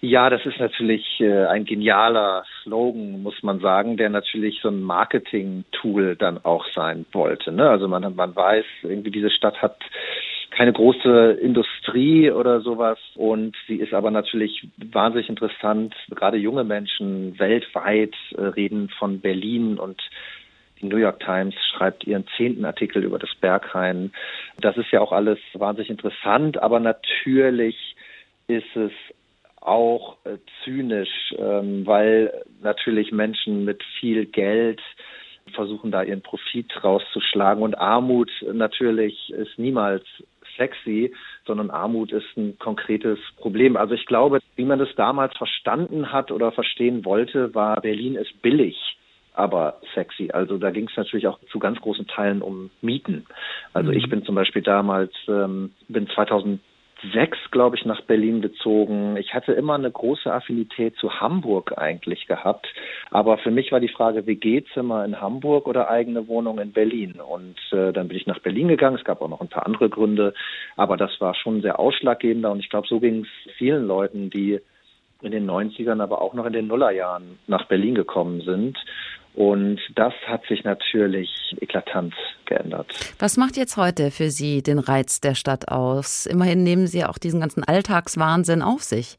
[0.00, 4.82] Ja, das ist natürlich äh, ein genialer Slogan, muss man sagen, der natürlich so ein
[4.82, 7.52] Marketing-Tool dann auch sein wollte.
[7.52, 7.68] Ne?
[7.68, 9.76] Also man, man weiß, irgendwie diese Stadt hat
[10.50, 15.94] keine große Industrie oder sowas und sie ist aber natürlich wahnsinnig interessant.
[16.10, 20.00] Gerade junge Menschen weltweit äh, reden von Berlin und
[20.80, 24.12] die New York Times schreibt ihren zehnten Artikel über das Berghain.
[24.60, 27.96] Das ist ja auch alles wahnsinnig interessant, aber natürlich
[28.46, 28.92] ist es
[29.64, 34.80] auch äh, zynisch, ähm, weil natürlich Menschen mit viel Geld
[35.54, 40.04] versuchen da ihren Profit rauszuschlagen und Armut natürlich ist niemals
[40.56, 41.12] sexy,
[41.46, 43.76] sondern Armut ist ein konkretes Problem.
[43.76, 48.40] Also ich glaube, wie man das damals verstanden hat oder verstehen wollte, war Berlin ist
[48.42, 48.76] billig
[49.34, 50.30] aber sexy.
[50.32, 53.26] Also da ging es natürlich auch zu ganz großen Teilen um Mieten.
[53.72, 53.96] Also mhm.
[53.96, 56.60] ich bin zum Beispiel damals, ähm, bin 2000
[57.12, 59.16] sechs, glaube ich, nach Berlin gezogen.
[59.16, 62.66] Ich hatte immer eine große Affinität zu Hamburg eigentlich gehabt.
[63.10, 67.20] Aber für mich war die Frage, WG-Zimmer in Hamburg oder eigene Wohnung in Berlin?
[67.20, 68.96] Und äh, dann bin ich nach Berlin gegangen.
[68.96, 70.34] Es gab auch noch ein paar andere Gründe.
[70.76, 72.50] Aber das war schon sehr ausschlaggebender.
[72.50, 74.60] Und ich glaube, so ging es vielen Leuten, die
[75.24, 78.78] in den 90ern, aber auch noch in den Nullerjahren nach Berlin gekommen sind.
[79.34, 81.28] Und das hat sich natürlich
[81.60, 82.14] eklatant
[82.44, 82.86] geändert.
[83.18, 86.26] Was macht jetzt heute für Sie den Reiz der Stadt aus?
[86.26, 89.18] Immerhin nehmen Sie auch diesen ganzen Alltagswahnsinn auf sich.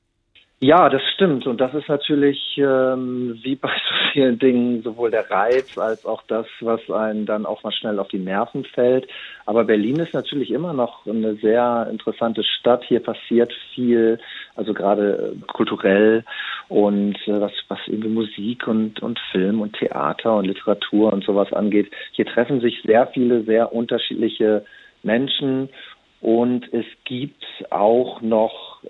[0.66, 1.46] Ja, das stimmt.
[1.46, 6.24] Und das ist natürlich ähm, wie bei so vielen Dingen sowohl der Reiz als auch
[6.28, 9.08] das, was einen dann auch mal schnell auf die Nerven fällt.
[9.46, 12.84] Aber Berlin ist natürlich immer noch eine sehr interessante Stadt.
[12.84, 14.18] Hier passiert viel,
[14.56, 16.24] also gerade äh, kulturell
[16.68, 21.54] und äh, was, was irgendwie Musik und, und Film und Theater und Literatur und sowas
[21.54, 21.92] angeht.
[22.14, 24.66] Hier treffen sich sehr viele sehr unterschiedliche
[25.04, 25.70] Menschen
[26.22, 28.82] und es gibt auch noch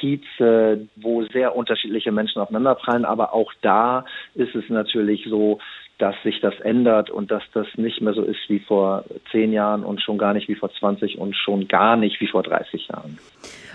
[0.00, 3.04] Kieze, wo sehr unterschiedliche Menschen aufeinanderprallen.
[3.04, 5.58] Aber auch da ist es natürlich so,
[5.98, 9.84] dass sich das ändert und dass das nicht mehr so ist wie vor zehn Jahren
[9.84, 13.18] und schon gar nicht wie vor 20 und schon gar nicht wie vor 30 Jahren.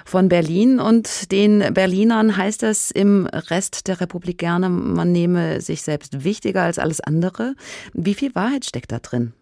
[0.06, 5.82] Von Berlin und den Berlinern heißt es im Rest der Republik gerne, man nehme sich
[5.82, 7.56] selbst wichtiger als alles andere.
[7.94, 9.34] Wie viel Wahrheit steckt da drin?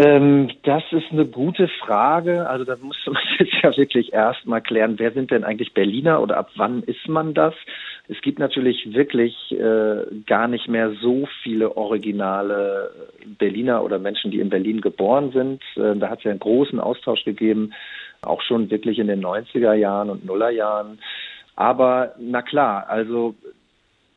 [0.00, 2.48] Ähm, das ist eine gute Frage.
[2.48, 6.36] Also da musste man jetzt ja wirklich erstmal klären, wer sind denn eigentlich Berliner oder
[6.36, 7.52] ab wann ist man das?
[8.06, 12.92] Es gibt natürlich wirklich äh, gar nicht mehr so viele originale
[13.38, 15.62] Berliner oder Menschen, die in Berlin geboren sind.
[15.76, 17.72] Äh, da hat es ja einen großen Austausch gegeben,
[18.22, 21.00] auch schon wirklich in den 90er Jahren und Nullerjahren.
[21.56, 23.34] Aber na klar, also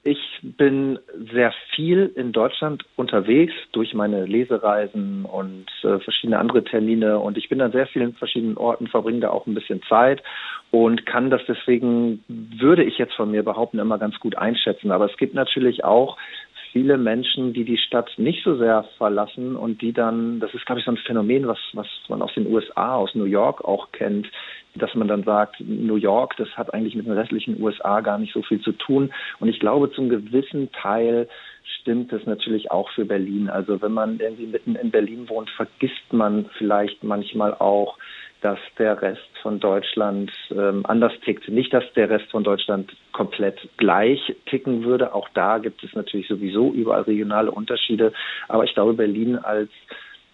[0.03, 0.97] ich bin
[1.31, 7.49] sehr viel in Deutschland unterwegs durch meine Lesereisen und äh, verschiedene andere Termine und ich
[7.49, 10.23] bin an sehr vielen verschiedenen Orten, verbringe da auch ein bisschen Zeit
[10.71, 14.91] und kann das deswegen, würde ich jetzt von mir behaupten, immer ganz gut einschätzen.
[14.91, 16.17] Aber es gibt natürlich auch
[16.71, 20.79] viele Menschen, die die Stadt nicht so sehr verlassen und die dann, das ist glaube
[20.79, 24.27] ich so ein Phänomen, was, was man aus den USA, aus New York auch kennt,
[24.75, 28.33] dass man dann sagt, New York, das hat eigentlich mit den restlichen USA gar nicht
[28.33, 29.11] so viel zu tun.
[29.39, 31.27] Und ich glaube, zum gewissen Teil
[31.79, 33.49] stimmt es natürlich auch für Berlin.
[33.49, 37.97] Also wenn man irgendwie mitten in Berlin wohnt, vergisst man vielleicht manchmal auch,
[38.41, 41.47] dass der Rest von Deutschland ähm, anders tickt.
[41.47, 45.13] Nicht, dass der Rest von Deutschland komplett gleich ticken würde.
[45.13, 48.13] Auch da gibt es natürlich sowieso überall regionale Unterschiede.
[48.47, 49.69] Aber ich glaube, Berlin als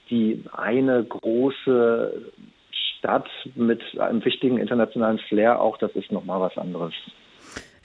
[0.09, 2.31] die eine große
[2.71, 6.93] Stadt mit einem wichtigen internationalen Flair auch, das ist nochmal was anderes.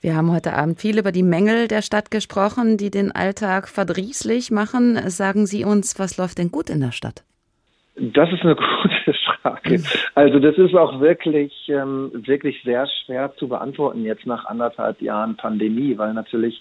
[0.00, 4.50] Wir haben heute Abend viel über die Mängel der Stadt gesprochen, die den Alltag verdrießlich
[4.50, 4.96] machen.
[5.10, 7.22] Sagen Sie uns, was läuft denn gut in der Stadt?
[7.94, 8.91] Das ist eine gute
[9.24, 9.82] Frage.
[10.14, 15.36] Also das ist auch wirklich, ähm, wirklich sehr schwer zu beantworten jetzt nach anderthalb Jahren
[15.36, 16.60] Pandemie, weil natürlich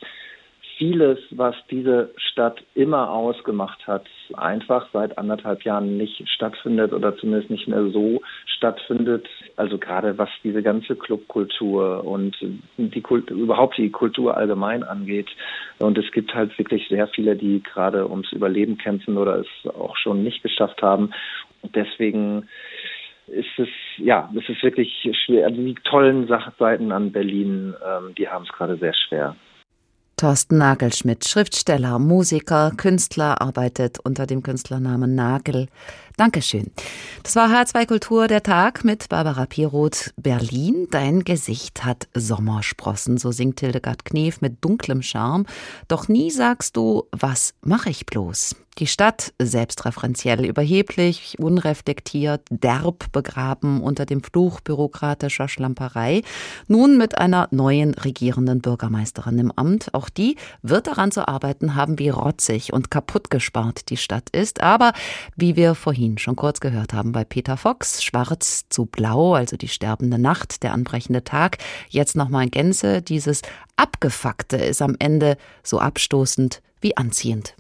[0.81, 7.51] vieles, was diese Stadt immer ausgemacht hat, einfach seit anderthalb Jahren nicht stattfindet oder zumindest
[7.51, 9.27] nicht mehr so stattfindet.
[9.57, 12.35] Also gerade was diese ganze Clubkultur und
[12.77, 15.29] die Kultur, überhaupt die Kultur allgemein angeht.
[15.77, 19.95] Und es gibt halt wirklich sehr viele, die gerade ums Überleben kämpfen oder es auch
[19.97, 21.11] schon nicht geschafft haben.
[21.63, 22.47] Deswegen
[23.27, 25.47] ist es, ja, es ist wirklich schwer.
[25.47, 26.27] Also die tollen
[26.59, 29.35] Seiten an Berlin, ähm, die haben es gerade sehr schwer.
[30.17, 35.67] Thorsten Nagelschmidt, Schriftsteller, Musiker, Künstler, arbeitet unter dem Künstlernamen Nagel.
[36.21, 36.69] Dankeschön.
[37.23, 40.13] Das war H2 Kultur der Tag mit Barbara Piroth.
[40.17, 45.47] Berlin, dein Gesicht hat Sommersprossen, so singt Hildegard Knef mit dunklem Charme.
[45.87, 48.55] Doch nie sagst du, was mache ich bloß?
[48.77, 56.21] Die Stadt selbstreferenziell, überheblich, unreflektiert, derb begraben unter dem Fluch bürokratischer Schlamperei.
[56.67, 59.93] Nun mit einer neuen regierenden Bürgermeisterin im Amt.
[59.93, 64.63] Auch die wird daran zu arbeiten haben, wie rotzig und kaputt gespart die Stadt ist.
[64.63, 64.93] Aber
[65.35, 69.67] wie wir vorhin schon kurz gehört haben bei Peter Fox, schwarz zu blau, also die
[69.67, 71.57] sterbende Nacht, der anbrechende Tag.
[71.89, 73.01] Jetzt nochmal in Gänze.
[73.01, 73.41] Dieses
[73.75, 77.55] Abgefuckte ist am Ende so abstoßend wie anziehend.